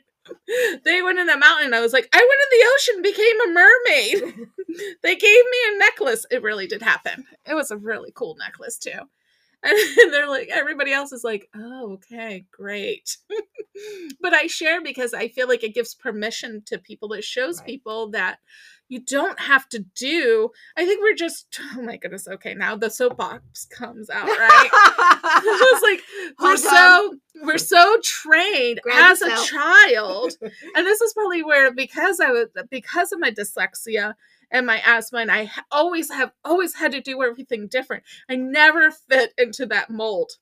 They 0.85 1.03
went 1.03 1.19
in 1.19 1.29
a 1.29 1.39
mountain. 1.39 1.75
I 1.75 1.81
was 1.81 1.93
like, 1.93 2.09
I 2.13 2.19
went 2.19 2.41
in 2.43 2.59
the 2.59 2.67
ocean, 2.75 3.03
became 3.03 3.41
a 3.41 3.53
mermaid. 3.53 4.49
they 5.03 5.17
gave 5.17 5.45
me 5.45 5.59
a 5.69 5.79
necklace. 5.79 6.27
It 6.31 6.43
really 6.43 6.67
did 6.67 6.83
happen. 6.83 7.25
It 7.47 7.55
was 7.55 7.71
a 7.71 7.77
really 7.77 8.13
cool 8.15 8.37
necklace, 8.39 8.79
too. 8.79 8.91
And 9.67 10.13
they're 10.13 10.29
like, 10.29 10.51
everybody 10.53 10.93
else 10.93 11.11
is 11.11 11.25
like, 11.25 11.49
oh, 11.57 11.93
okay, 11.95 12.45
great. 12.53 13.17
but 14.21 14.35
I 14.35 14.47
share 14.47 14.83
because 14.83 15.15
I 15.15 15.29
feel 15.29 15.49
like 15.49 15.65
it 15.65 15.73
gives 15.73 15.95
permission 15.95 16.63
to 16.67 16.77
people. 16.77 17.15
It 17.15 17.25
shows 17.25 17.61
right. 17.61 17.67
people 17.67 18.11
that 18.11 18.41
you 18.89 19.01
don't 19.01 19.41
have 19.41 19.69
to 19.71 19.81
do. 19.95 20.51
I 20.77 20.85
think 20.85 21.01
we're 21.03 21.15
just, 21.15 21.47
oh 21.77 21.83
my 21.83 21.97
goodness, 21.97 22.29
okay, 22.29 22.55
now 22.55 22.77
the 22.77 22.91
soapbox 22.91 23.67
comes 23.67 24.11
out, 24.11 24.27
right? 24.27 24.69
it's 25.45 25.83
like 25.83 26.01
we're 26.41 26.57
so 26.57 27.17
we're 27.43 27.59
so 27.59 27.99
trained 28.03 28.81
Grab 28.83 29.13
as 29.13 29.21
yourself. 29.21 29.47
a 29.47 29.51
child, 29.51 30.37
and 30.75 30.87
this 30.87 31.01
is 31.01 31.13
probably 31.13 31.43
where 31.43 31.73
because 31.75 32.21
I 32.21 32.31
was 32.31 32.49
because 32.71 33.13
of 33.13 33.21
my 33.21 33.31
dyslexia 33.31 34.15
and 34.51 34.67
my 34.67 34.81
asthma 34.87 35.19
and 35.19 35.33
i 35.33 35.51
always 35.71 36.11
have 36.11 36.31
always 36.45 36.75
had 36.77 36.93
to 36.93 37.01
do 37.01 37.23
everything 37.23 37.67
different 37.67 38.05
i 38.29 38.37
never 38.37 38.91
fit 38.91 39.33
into 39.37 39.67
that 39.67 39.91
mold 39.91 40.33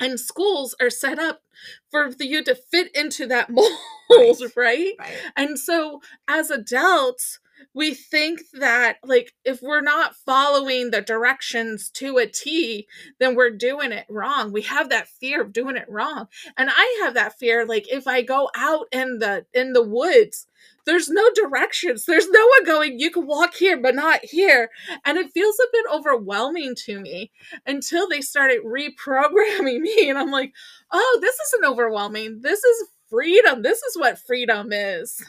and 0.00 0.18
schools 0.18 0.74
are 0.80 0.90
set 0.90 1.18
up 1.18 1.42
for 1.90 2.10
you 2.18 2.42
to 2.42 2.54
fit 2.54 2.94
into 2.94 3.26
that 3.26 3.48
mold 3.50 3.70
right. 4.10 4.36
right? 4.56 4.94
right 4.98 5.18
and 5.36 5.58
so 5.58 6.00
as 6.28 6.50
adults 6.50 7.38
we 7.74 7.94
think 7.94 8.40
that 8.54 8.98
like 9.04 9.32
if 9.44 9.62
we're 9.62 9.80
not 9.80 10.14
following 10.14 10.90
the 10.90 11.00
directions 11.00 11.90
to 11.90 12.18
a 12.18 12.26
T, 12.26 12.86
then 13.18 13.34
we're 13.34 13.50
doing 13.50 13.92
it 13.92 14.06
wrong. 14.08 14.52
We 14.52 14.62
have 14.62 14.88
that 14.90 15.08
fear 15.08 15.42
of 15.42 15.52
doing 15.52 15.76
it 15.76 15.88
wrong. 15.88 16.26
And 16.56 16.70
I 16.72 17.00
have 17.02 17.14
that 17.14 17.38
fear 17.38 17.66
like 17.66 17.90
if 17.90 18.06
I 18.06 18.22
go 18.22 18.50
out 18.56 18.86
in 18.92 19.18
the 19.18 19.46
in 19.54 19.72
the 19.72 19.82
woods 19.82 20.46
there's 20.86 21.08
no 21.08 21.30
directions. 21.34 22.04
There's 22.04 22.28
no 22.28 22.46
one 22.46 22.64
going, 22.64 22.98
you 22.98 23.10
can 23.10 23.26
walk 23.26 23.54
here, 23.54 23.80
but 23.80 23.94
not 23.94 24.24
here. 24.24 24.70
And 25.04 25.18
it 25.18 25.32
feels 25.32 25.58
a 25.58 25.70
bit 25.72 25.86
overwhelming 25.92 26.74
to 26.86 27.00
me 27.00 27.30
until 27.66 28.08
they 28.08 28.20
started 28.20 28.64
reprogramming 28.64 29.80
me. 29.80 30.08
And 30.08 30.18
I'm 30.18 30.30
like, 30.30 30.52
oh, 30.90 31.18
this 31.20 31.38
isn't 31.38 31.64
overwhelming. 31.64 32.40
This 32.42 32.64
is 32.64 32.88
freedom. 33.08 33.62
This 33.62 33.82
is 33.82 33.96
what 33.96 34.18
freedom 34.18 34.72
is. 34.72 35.22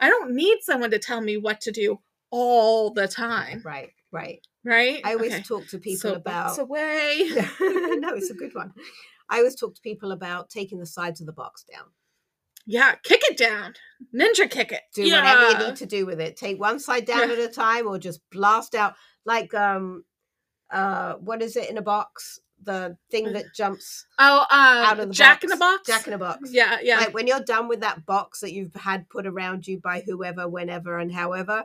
I 0.00 0.08
don't 0.08 0.34
need 0.34 0.58
someone 0.62 0.90
to 0.90 0.98
tell 0.98 1.20
me 1.20 1.36
what 1.36 1.60
to 1.62 1.72
do 1.72 1.98
all 2.30 2.92
the 2.92 3.08
time. 3.08 3.62
Right, 3.64 3.90
right. 4.12 4.40
Right? 4.64 5.00
I 5.04 5.14
always 5.14 5.32
okay. 5.32 5.42
talk 5.42 5.66
to 5.68 5.78
people 5.78 6.10
so 6.10 6.14
about 6.14 6.58
away. 6.58 7.30
no, 7.60 8.14
it's 8.14 8.30
a 8.30 8.34
good 8.34 8.54
one. 8.54 8.72
I 9.30 9.38
always 9.38 9.54
talk 9.54 9.74
to 9.74 9.80
people 9.80 10.12
about 10.12 10.50
taking 10.50 10.78
the 10.78 10.86
sides 10.86 11.20
of 11.20 11.26
the 11.26 11.32
box 11.32 11.64
down. 11.64 11.86
Yeah, 12.66 12.96
kick 13.02 13.22
it 13.24 13.38
down. 13.38 13.74
Ninja 14.14 14.48
kick 14.48 14.72
it. 14.72 14.82
Do 14.94 15.02
yeah. 15.02 15.22
whatever 15.22 15.50
you 15.62 15.68
need 15.68 15.76
to 15.76 15.86
do 15.86 16.04
with 16.04 16.20
it. 16.20 16.36
Take 16.36 16.60
one 16.60 16.78
side 16.78 17.06
down 17.06 17.28
yeah. 17.28 17.36
at 17.36 17.38
a 17.38 17.48
time 17.48 17.86
or 17.86 17.98
just 17.98 18.20
blast 18.30 18.74
out 18.74 18.94
like 19.24 19.54
um 19.54 20.04
uh 20.70 21.14
what 21.14 21.40
is 21.42 21.56
it 21.56 21.70
in 21.70 21.78
a 21.78 21.82
box? 21.82 22.40
The 22.64 22.96
thing 23.10 23.32
that 23.32 23.54
jumps 23.54 24.04
oh 24.18 24.40
um, 24.40 24.46
out 24.50 25.00
of 25.00 25.08
the 25.08 25.14
jack 25.14 25.40
box. 25.40 25.44
in 25.44 25.50
the 25.50 25.56
box 25.56 25.86
jack 25.86 26.06
in 26.06 26.12
the 26.12 26.18
box 26.18 26.50
Yeah, 26.52 26.78
yeah. 26.82 26.98
Like 26.98 27.14
when 27.14 27.26
you're 27.26 27.40
done 27.40 27.68
with 27.68 27.80
that 27.80 28.04
box 28.04 28.40
that 28.40 28.52
you've 28.52 28.74
had 28.74 29.08
put 29.08 29.26
around 29.26 29.66
you 29.66 29.80
by 29.80 30.02
whoever, 30.04 30.48
whenever, 30.48 30.98
and 30.98 31.12
however, 31.12 31.64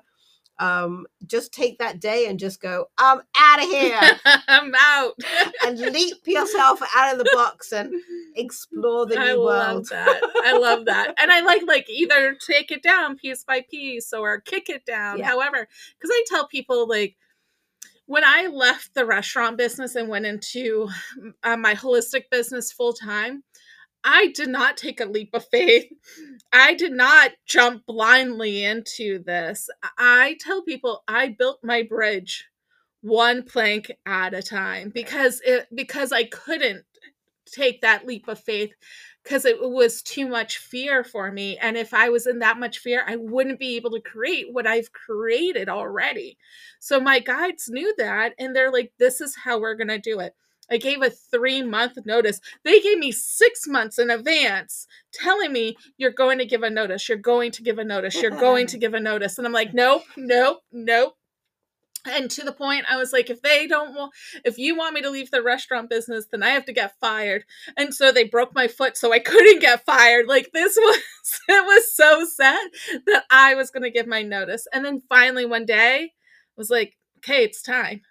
um, 0.60 1.08
just 1.26 1.54
take 1.54 1.80
that 1.80 2.00
day 2.00 2.28
and 2.28 2.40
just 2.40 2.62
go, 2.62 2.86
I'm 2.98 3.22
out 3.36 3.64
of 3.64 3.70
here. 3.70 4.00
I'm 4.48 4.74
out. 4.76 5.14
and 5.66 5.80
leap 5.80 6.26
yourself 6.26 6.80
out 6.96 7.14
of 7.14 7.18
the 7.18 7.30
box 7.34 7.72
and 7.72 7.92
explore 8.36 9.06
the 9.06 9.16
new 9.16 9.22
I 9.22 9.36
world. 9.36 9.88
that. 9.90 10.22
I 10.46 10.58
love 10.58 10.86
that. 10.86 11.16
And 11.20 11.32
I 11.32 11.42
like 11.42 11.64
like 11.66 11.90
either 11.90 12.36
take 12.36 12.72
it 12.72 12.84
down 12.84 13.18
piece 13.18 13.44
by 13.44 13.62
piece 13.70 14.14
or 14.14 14.40
kick 14.42 14.70
it 14.70 14.86
down. 14.86 15.20
Yeah. 15.20 15.28
However, 15.28 15.68
because 15.98 16.12
I 16.12 16.24
tell 16.28 16.48
people 16.48 16.88
like 16.88 17.16
when 18.06 18.24
I 18.24 18.48
left 18.48 18.94
the 18.94 19.06
restaurant 19.06 19.58
business 19.58 19.96
and 19.96 20.10
went 20.10 20.26
into 20.26 20.90
uh, 21.44 21.58
my 21.58 21.76
holistic 21.76 22.24
business 22.30 22.72
full 22.72 22.94
time, 22.94 23.44
I 24.04 24.28
did 24.36 24.50
not 24.50 24.76
take 24.78 25.00
a 25.00 25.06
leap 25.06 25.30
of 25.34 25.46
faith. 25.50 25.86
I 26.52 26.74
did 26.74 26.92
not 26.92 27.32
jump 27.48 27.86
blindly 27.86 28.64
into 28.64 29.24
this. 29.24 29.70
I 29.98 30.38
tell 30.42 30.62
people 30.64 31.04
I 31.08 31.30
built 31.30 31.60
my 31.64 31.84
bridge 31.84 32.46
one 33.02 33.44
plank 33.44 33.92
at 34.06 34.34
a 34.34 34.42
time 34.42 34.92
because 34.94 35.42
it 35.46 35.68
because 35.74 36.12
I 36.12 36.24
couldn't 36.24 36.86
take 37.46 37.82
that 37.82 38.06
leap 38.06 38.28
of 38.28 38.40
faith 38.40 38.72
because 39.24 39.46
it 39.46 39.58
was 39.60 40.02
too 40.02 40.28
much 40.28 40.58
fear 40.58 41.04
for 41.04 41.32
me. 41.32 41.58
And 41.58 41.78
if 41.78 41.94
I 41.94 42.10
was 42.10 42.28
in 42.28 42.40
that 42.40 42.60
much 42.60 42.80
fear, 42.80 43.04
I 43.08 43.16
wouldn't 43.16 43.60
be 43.60 43.76
able 43.78 43.92
to 43.92 44.02
create 44.02 44.48
what 44.52 44.68
I've 44.68 44.92
created 44.92 45.70
already. 45.70 46.38
So 46.80 47.00
my 47.00 47.20
guides 47.20 47.70
knew 47.70 47.94
that. 47.98 48.34
And 48.38 48.56
they're 48.56 48.72
like, 48.72 48.92
this 49.00 49.22
is 49.22 49.36
how 49.36 49.60
we're 49.60 49.76
going 49.76 49.88
to 49.88 50.00
do 50.00 50.20
it. 50.20 50.34
I 50.70 50.78
gave 50.78 51.02
a 51.02 51.10
three 51.10 51.62
month 51.62 51.98
notice. 52.06 52.40
They 52.64 52.80
gave 52.80 52.98
me 52.98 53.12
six 53.12 53.68
months 53.68 54.00
in 54.00 54.10
advance 54.10 54.88
telling 55.14 55.52
me, 55.52 55.76
you're 55.98 56.12
going 56.12 56.38
to 56.40 56.46
give 56.46 56.64
a 56.64 56.70
notice, 56.70 57.08
you're 57.08 57.18
going 57.18 57.52
to 57.52 57.64
give 57.64 57.80
a 57.80 57.84
notice, 57.84 58.22
you're 58.22 58.32
going 58.32 58.68
to 58.68 58.78
give 58.78 58.94
a 58.94 59.00
notice. 59.00 59.38
And 59.38 59.46
I'm 59.46 59.54
like, 59.54 59.74
nope, 59.74 60.04
nope, 60.18 60.60
nope. 60.72 61.16
And 62.06 62.30
to 62.32 62.44
the 62.44 62.52
point, 62.52 62.86
I 62.90 62.98
was 62.98 63.14
like, 63.14 63.30
if 63.30 63.42
they 63.42 63.68
don't 63.68 63.96
want, 63.96 64.14
if 64.44 64.58
you 64.58 64.76
want 64.76 64.94
me 64.94 65.02
to 65.02 65.10
leave 65.10 65.32
the 65.32 65.42
restaurant 65.42 65.90
business, 65.90 66.26
then 66.32 66.44
I 66.44 66.50
have 66.50 66.66
to 66.66 66.74
get 66.74 67.00
fired. 67.00 67.46
And 67.78 67.94
so 67.94 68.12
they 68.12 68.26
broke 68.26 68.54
my 68.54 68.68
foot 68.68 68.98
so 68.98 69.14
I 69.14 69.20
couldn't 69.20 69.62
get 69.62 69.86
fired. 69.86 70.28
Like 70.28 70.52
this 70.52 70.76
was, 70.78 70.98
it 71.48 71.66
was 71.66 71.96
so 71.96 72.26
sad 72.26 72.70
that 73.08 73.24
I 73.30 73.56
was 73.56 73.72
going 73.72 73.84
to 73.84 73.92
give 73.92 74.08
my 74.08 74.22
notice. 74.22 74.68
And 74.74 74.84
then 74.84 75.02
finally 75.08 75.46
one 75.46 75.66
day, 75.66 76.12
I 76.12 76.58
was 76.58 76.70
like, 76.70 76.98
okay, 77.20 77.44
it's 77.44 77.62
time 77.62 78.02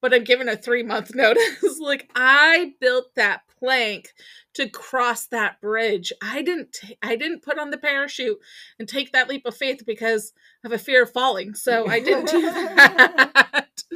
but 0.00 0.14
I'm 0.14 0.24
giving 0.24 0.48
a 0.48 0.56
three 0.56 0.82
month 0.82 1.12
notice. 1.14 1.78
like 1.80 2.10
I 2.14 2.72
built 2.80 3.14
that 3.16 3.42
plank 3.58 4.12
to 4.54 4.68
cross 4.68 5.26
that 5.26 5.60
bridge. 5.60 6.12
I 6.22 6.42
didn't 6.42 6.72
t- 6.72 6.98
I 7.02 7.16
didn't 7.16 7.42
put 7.42 7.58
on 7.58 7.70
the 7.70 7.78
parachute 7.78 8.38
and 8.78 8.88
take 8.88 9.12
that 9.12 9.28
leap 9.28 9.46
of 9.46 9.56
faith 9.56 9.82
because 9.86 10.32
of 10.64 10.72
a 10.72 10.78
fear 10.78 11.02
of 11.02 11.12
falling. 11.12 11.54
So 11.54 11.86
I 11.88 12.00
didn't 12.00 12.28
do 12.28 12.42
that. 12.42 13.64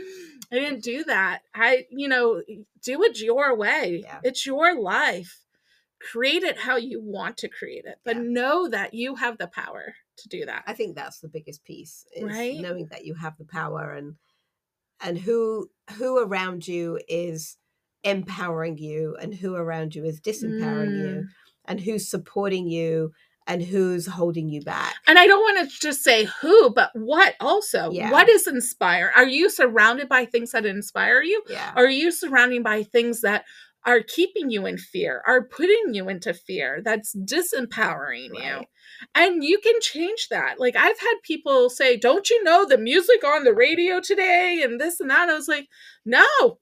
I 0.52 0.56
didn't 0.58 0.82
do 0.82 1.04
that. 1.04 1.40
I, 1.54 1.86
you 1.90 2.08
know, 2.08 2.42
do 2.82 3.02
it 3.04 3.20
your 3.20 3.56
way. 3.56 4.02
Yeah. 4.04 4.20
It's 4.22 4.44
your 4.44 4.78
life. 4.78 5.40
Create 6.00 6.42
it 6.42 6.58
how 6.58 6.76
you 6.76 7.00
want 7.00 7.38
to 7.38 7.48
create 7.48 7.84
it, 7.86 7.98
but 8.04 8.16
Yeah. 8.16 8.22
know 8.24 8.68
that 8.68 8.92
you 8.92 9.14
have 9.14 9.38
the 9.38 9.46
power 9.46 9.94
to 10.18 10.28
do 10.28 10.44
that. 10.44 10.64
I 10.66 10.74
think 10.74 10.94
that's 10.94 11.20
the 11.20 11.28
biggest 11.28 11.64
piece 11.64 12.04
is 12.14 12.24
Right? 12.24 12.58
knowing 12.60 12.88
that 12.90 13.04
you 13.06 13.14
have 13.14 13.38
the 13.38 13.44
power 13.44 13.92
and 13.92 14.16
and 15.00 15.18
who 15.18 15.68
who 15.94 16.18
around 16.22 16.66
you 16.68 16.98
is 17.08 17.56
empowering 18.04 18.78
you 18.78 19.16
and 19.20 19.34
who 19.34 19.54
around 19.54 19.94
you 19.94 20.04
is 20.04 20.20
disempowering 20.20 20.90
Mm. 20.90 20.98
you 21.00 21.24
and 21.66 21.80
who's 21.80 22.08
supporting 22.10 22.66
you 22.68 23.12
and 23.46 23.62
who's 23.62 24.06
holding 24.06 24.48
you 24.48 24.62
back. 24.62 24.94
And 25.06 25.18
I 25.18 25.26
don't 25.26 25.40
want 25.40 25.68
to 25.70 25.78
just 25.80 26.02
say 26.04 26.28
who, 26.40 26.70
but 26.70 26.90
what 26.94 27.34
also. 27.40 27.90
Yeah. 27.90 28.10
What 28.10 28.28
is 28.28 28.46
inspire? 28.46 29.12
Are 29.16 29.26
you 29.26 29.50
surrounded 29.50 30.08
by 30.08 30.24
things 30.26 30.52
that 30.52 30.64
inspire 30.66 31.22
you? 31.22 31.42
Yeah. 31.48 31.72
Are 31.74 31.88
you 31.90 32.10
surrounded 32.12 32.62
by 32.62 32.84
things 32.84 33.20
that 33.22 33.44
are 33.84 34.00
keeping 34.00 34.48
you 34.48 34.64
in 34.64 34.78
fear, 34.78 35.24
are 35.26 35.42
putting 35.42 35.92
you 35.92 36.08
into 36.08 36.32
fear, 36.32 36.80
that's 36.84 37.16
disempowering 37.16 38.28
you? 38.32 38.64
And 39.14 39.42
you 39.42 39.58
can 39.58 39.74
change 39.80 40.28
that. 40.30 40.60
Like 40.60 40.76
I've 40.76 41.00
had 41.00 41.14
people 41.24 41.68
say, 41.68 41.96
Don't 41.96 42.30
you 42.30 42.44
know 42.44 42.64
the 42.64 42.78
music 42.78 43.24
on 43.24 43.42
the 43.42 43.52
radio 43.54 43.98
today 44.00 44.60
and 44.62 44.80
this 44.80 45.00
and 45.00 45.10
that? 45.10 45.28
I 45.28 45.34
was 45.34 45.48
like, 45.48 45.66
No, 46.04 46.58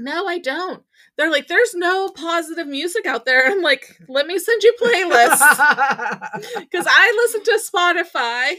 no, 0.00 0.26
I 0.26 0.38
don't. 0.38 0.82
They're 1.16 1.30
like, 1.30 1.48
There's 1.48 1.74
no 1.74 2.08
positive 2.10 2.66
music 2.66 3.06
out 3.06 3.24
there. 3.24 3.46
I'm 3.46 3.62
like, 3.62 3.98
Let 4.08 4.26
me 4.26 4.38
send 4.38 4.62
you 4.62 4.74
playlists 4.80 5.40
because 6.60 6.86
I 6.88 7.12
listen 7.16 7.42
to 7.44 7.60
Spotify. 7.60 8.54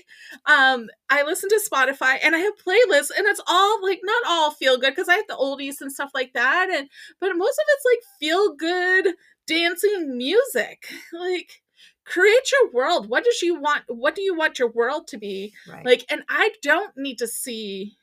Um, 0.45 0.87
I 1.09 1.23
listen 1.23 1.49
to 1.49 1.61
Spotify 1.71 2.17
and 2.23 2.35
I 2.35 2.39
have 2.39 2.53
playlists, 2.65 3.11
and 3.17 3.27
it's 3.27 3.41
all 3.47 3.81
like 3.83 3.99
not 4.03 4.23
all 4.27 4.51
feel 4.51 4.77
good 4.77 4.93
because 4.95 5.09
I 5.09 5.15
have 5.15 5.27
the 5.27 5.35
oldies 5.35 5.81
and 5.81 5.91
stuff 5.91 6.11
like 6.13 6.33
that, 6.33 6.69
and 6.71 6.89
but 7.19 7.35
most 7.35 7.57
of 7.59 7.65
it's 7.67 7.85
like 7.85 8.19
feel 8.19 8.55
good 8.55 9.15
dancing 9.47 10.17
music. 10.17 10.87
Like 11.13 11.61
create 12.05 12.51
your 12.51 12.71
world. 12.71 13.09
What 13.09 13.23
does 13.23 13.41
you 13.41 13.59
want? 13.59 13.83
What 13.87 14.15
do 14.15 14.21
you 14.21 14.35
want 14.35 14.59
your 14.59 14.69
world 14.69 15.07
to 15.09 15.17
be? 15.17 15.53
right. 15.67 15.85
Like, 15.85 16.05
and 16.09 16.23
I 16.29 16.51
don't 16.61 16.95
need 16.97 17.17
to 17.19 17.27
see 17.27 17.97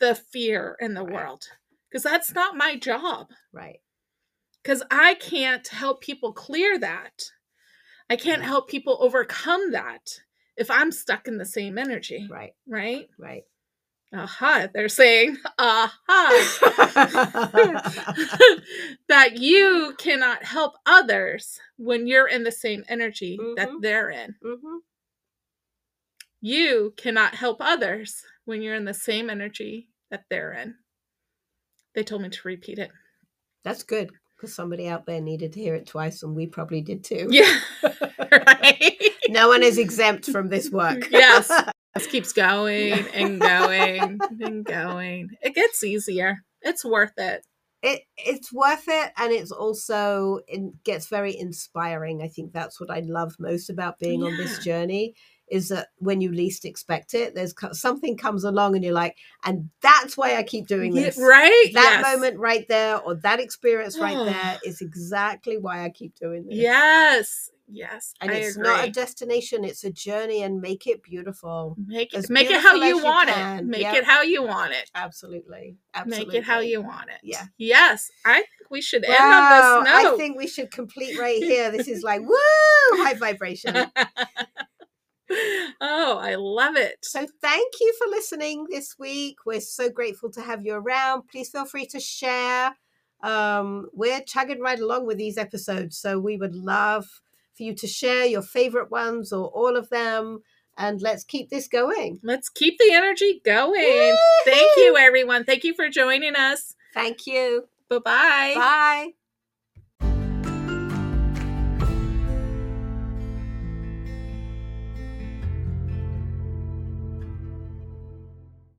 the 0.00 0.14
fear 0.14 0.76
in 0.80 0.94
the 0.94 1.04
Right. 1.04 1.14
world 1.14 1.48
because 1.94 2.02
that's 2.02 2.34
not 2.34 2.56
my 2.56 2.74
job 2.76 3.28
right. 3.52 3.78
because 4.64 4.82
I 4.90 5.14
can't 5.14 5.66
help 5.68 6.00
people 6.00 6.32
clear 6.32 6.76
that. 6.80 7.30
I 8.10 8.16
can't 8.16 8.42
help 8.42 8.68
people 8.68 8.98
overcome 9.00 9.70
that 9.70 10.18
if 10.56 10.72
I'm 10.72 10.90
stuck 10.90 11.28
in 11.28 11.38
the 11.38 11.44
same 11.44 11.78
energy, 11.78 12.26
Right. 12.28 12.52
right? 12.66 13.08
Right. 13.16 13.44
Aha, 14.12 14.66
they're 14.74 14.88
saying, 14.88 15.36
aha, 15.56 15.94
that 19.08 19.38
you 19.38 19.94
cannot 19.96 20.42
help 20.44 20.74
others 20.86 21.60
when 21.76 22.08
you're 22.08 22.26
in 22.28 22.42
the 22.42 22.52
same 22.52 22.84
energy 22.88 23.38
that 23.56 23.68
Mhm. 23.68 23.82
they're 23.82 24.10
in. 24.10 24.34
hmm 24.42 24.78
You 26.40 26.92
cannot 26.96 27.36
help 27.36 27.58
others 27.60 28.24
when 28.46 28.62
you're 28.62 28.74
in 28.74 28.84
the 28.84 28.94
same 28.94 29.30
energy 29.30 29.90
that 30.10 30.24
they're 30.28 30.52
in. 30.54 30.74
They 31.94 32.02
told 32.02 32.22
me 32.22 32.28
to 32.28 32.40
repeat 32.44 32.78
it. 32.78 32.90
That's 33.62 33.82
good 33.82 34.10
because 34.36 34.54
somebody 34.54 34.88
out 34.88 35.06
there 35.06 35.20
needed 35.20 35.52
to 35.54 35.60
hear 35.60 35.74
it 35.74 35.86
twice, 35.86 36.22
and 36.22 36.34
we 36.34 36.46
probably 36.46 36.82
did 36.82 37.04
too. 37.04 37.28
Yeah. 37.30 37.60
right. 38.30 39.10
No 39.28 39.48
one 39.48 39.62
is 39.62 39.78
exempt 39.78 40.26
from 40.26 40.48
this 40.48 40.70
work. 40.70 41.08
Yes. 41.10 41.50
This 41.94 42.08
keeps 42.08 42.32
going 42.32 43.06
and 43.14 43.38
going 43.40 44.18
and 44.40 44.64
going. 44.64 45.28
It 45.40 45.54
gets 45.54 45.84
easier. 45.84 46.38
It's 46.60 46.84
worth 46.84 47.12
it. 47.18 47.46
it 47.84 48.00
it's 48.16 48.52
worth 48.52 48.82
it 48.88 49.12
and 49.16 49.32
it's 49.32 49.52
also 49.52 50.40
it 50.48 50.82
gets 50.82 51.06
very 51.06 51.38
inspiring 51.38 52.20
i 52.20 52.26
think 52.26 52.52
that's 52.52 52.80
what 52.80 52.90
i 52.90 52.98
love 53.00 53.36
most 53.38 53.70
about 53.70 54.00
being 54.00 54.24
on 54.24 54.36
this 54.36 54.58
journey 54.58 55.14
is 55.48 55.68
that 55.68 55.88
when 55.98 56.20
you 56.20 56.32
least 56.32 56.64
expect 56.64 57.14
it 57.14 57.34
there's 57.34 57.54
something 57.72 58.16
comes 58.16 58.44
along 58.44 58.74
and 58.74 58.84
you're 58.84 58.94
like 58.94 59.16
and 59.44 59.68
that's 59.82 60.16
why 60.16 60.36
i 60.36 60.42
keep 60.42 60.66
doing 60.66 60.94
Yeah, 60.94 61.02
this 61.04 61.18
right? 61.18 61.70
that 61.74 62.00
Yes. 62.02 62.16
moment 62.16 62.38
right 62.38 62.66
there 62.68 62.98
or 62.98 63.14
that 63.16 63.40
experience 63.40 63.98
right 63.98 64.16
Oh. 64.16 64.24
there 64.24 64.58
is 64.64 64.80
exactly 64.80 65.58
why 65.58 65.84
i 65.84 65.90
keep 65.90 66.14
doing 66.18 66.46
this 66.46 66.56
Yes. 66.56 67.50
Yes. 67.66 68.12
and 68.20 68.30
I 68.30 68.34
it's 68.34 68.56
agree. 68.56 68.68
not 68.68 68.88
a 68.88 68.90
destination 68.90 69.64
it's 69.64 69.84
a 69.84 69.90
journey 69.90 70.42
and 70.42 70.60
make 70.60 70.86
it 70.86 71.02
beautiful 71.02 71.76
make 71.86 72.12
it 72.14 72.18
as 72.18 72.30
make 72.30 72.50
it 72.50 72.60
how 72.60 72.74
you 72.74 73.02
want 73.02 73.28
can. 73.30 73.58
it. 73.60 73.64
Make 73.64 73.80
Yep. 73.82 73.94
it 73.96 74.04
how 74.04 74.20
you 74.22 74.42
want 74.42 74.72
it. 74.72 74.90
absolutely 74.94 75.76
absolutely 75.94 76.26
Make 76.26 76.34
it 76.42 76.44
how 76.44 76.60
you 76.60 76.82
want 76.82 77.08
it. 77.08 77.20
Yeah. 77.22 77.44
Yes. 77.56 78.10
I 78.26 78.34
think 78.34 78.48
we 78.70 78.82
should 78.82 79.04
end 79.04 79.14
on 79.16 79.50
this 79.84 79.90
note. 79.92 80.12
I 80.12 80.16
think 80.18 80.36
we 80.36 80.46
should 80.46 80.70
complete 80.70 81.18
right 81.18 81.42
here. 81.42 81.70
This 81.70 81.88
is 81.88 82.02
like 82.02 82.20
woo, 82.20 82.34
high 83.02 83.14
vibration. 83.14 83.74
oh, 85.80 86.18
I 86.20 86.34
love 86.36 86.76
it. 86.76 86.98
So 87.02 87.26
thank 87.40 87.72
you 87.80 87.94
for 87.98 88.06
listening 88.08 88.66
this 88.68 88.96
week. 88.98 89.38
We're 89.46 89.60
so 89.60 89.88
grateful 89.88 90.30
to 90.32 90.42
have 90.42 90.64
you 90.64 90.74
around. 90.74 91.28
Please 91.28 91.50
feel 91.50 91.64
free 91.64 91.86
to 91.86 92.00
share. 92.00 92.76
Um, 93.22 93.88
we're 93.94 94.20
chugging 94.20 94.60
right 94.60 94.78
along 94.78 95.06
with 95.06 95.16
these 95.16 95.38
episodes, 95.38 95.96
so 95.96 96.18
we 96.18 96.36
would 96.36 96.54
love 96.54 97.06
for 97.56 97.62
you 97.62 97.74
to 97.74 97.86
share 97.86 98.26
your 98.26 98.42
favorite 98.42 98.90
ones 98.90 99.32
or 99.32 99.46
all 99.48 99.76
of 99.76 99.88
them, 99.88 100.42
and 100.76 101.00
let's 101.00 101.24
keep 101.24 101.48
this 101.48 101.68
going. 101.68 102.20
Let's 102.22 102.50
keep 102.50 102.76
the 102.78 102.92
energy 102.92 103.40
going. 103.44 104.16
Thank 104.44 104.76
Woo-hoo! 104.76 104.80
you, 104.82 104.96
everyone. 104.98 105.44
Thank 105.44 105.64
you 105.64 105.72
for 105.74 105.88
joining 105.88 106.36
us. 106.36 106.74
Thank 106.92 107.26
you. 107.26 107.68
Bye-bye. 107.88 108.52
Bye. 108.56 109.23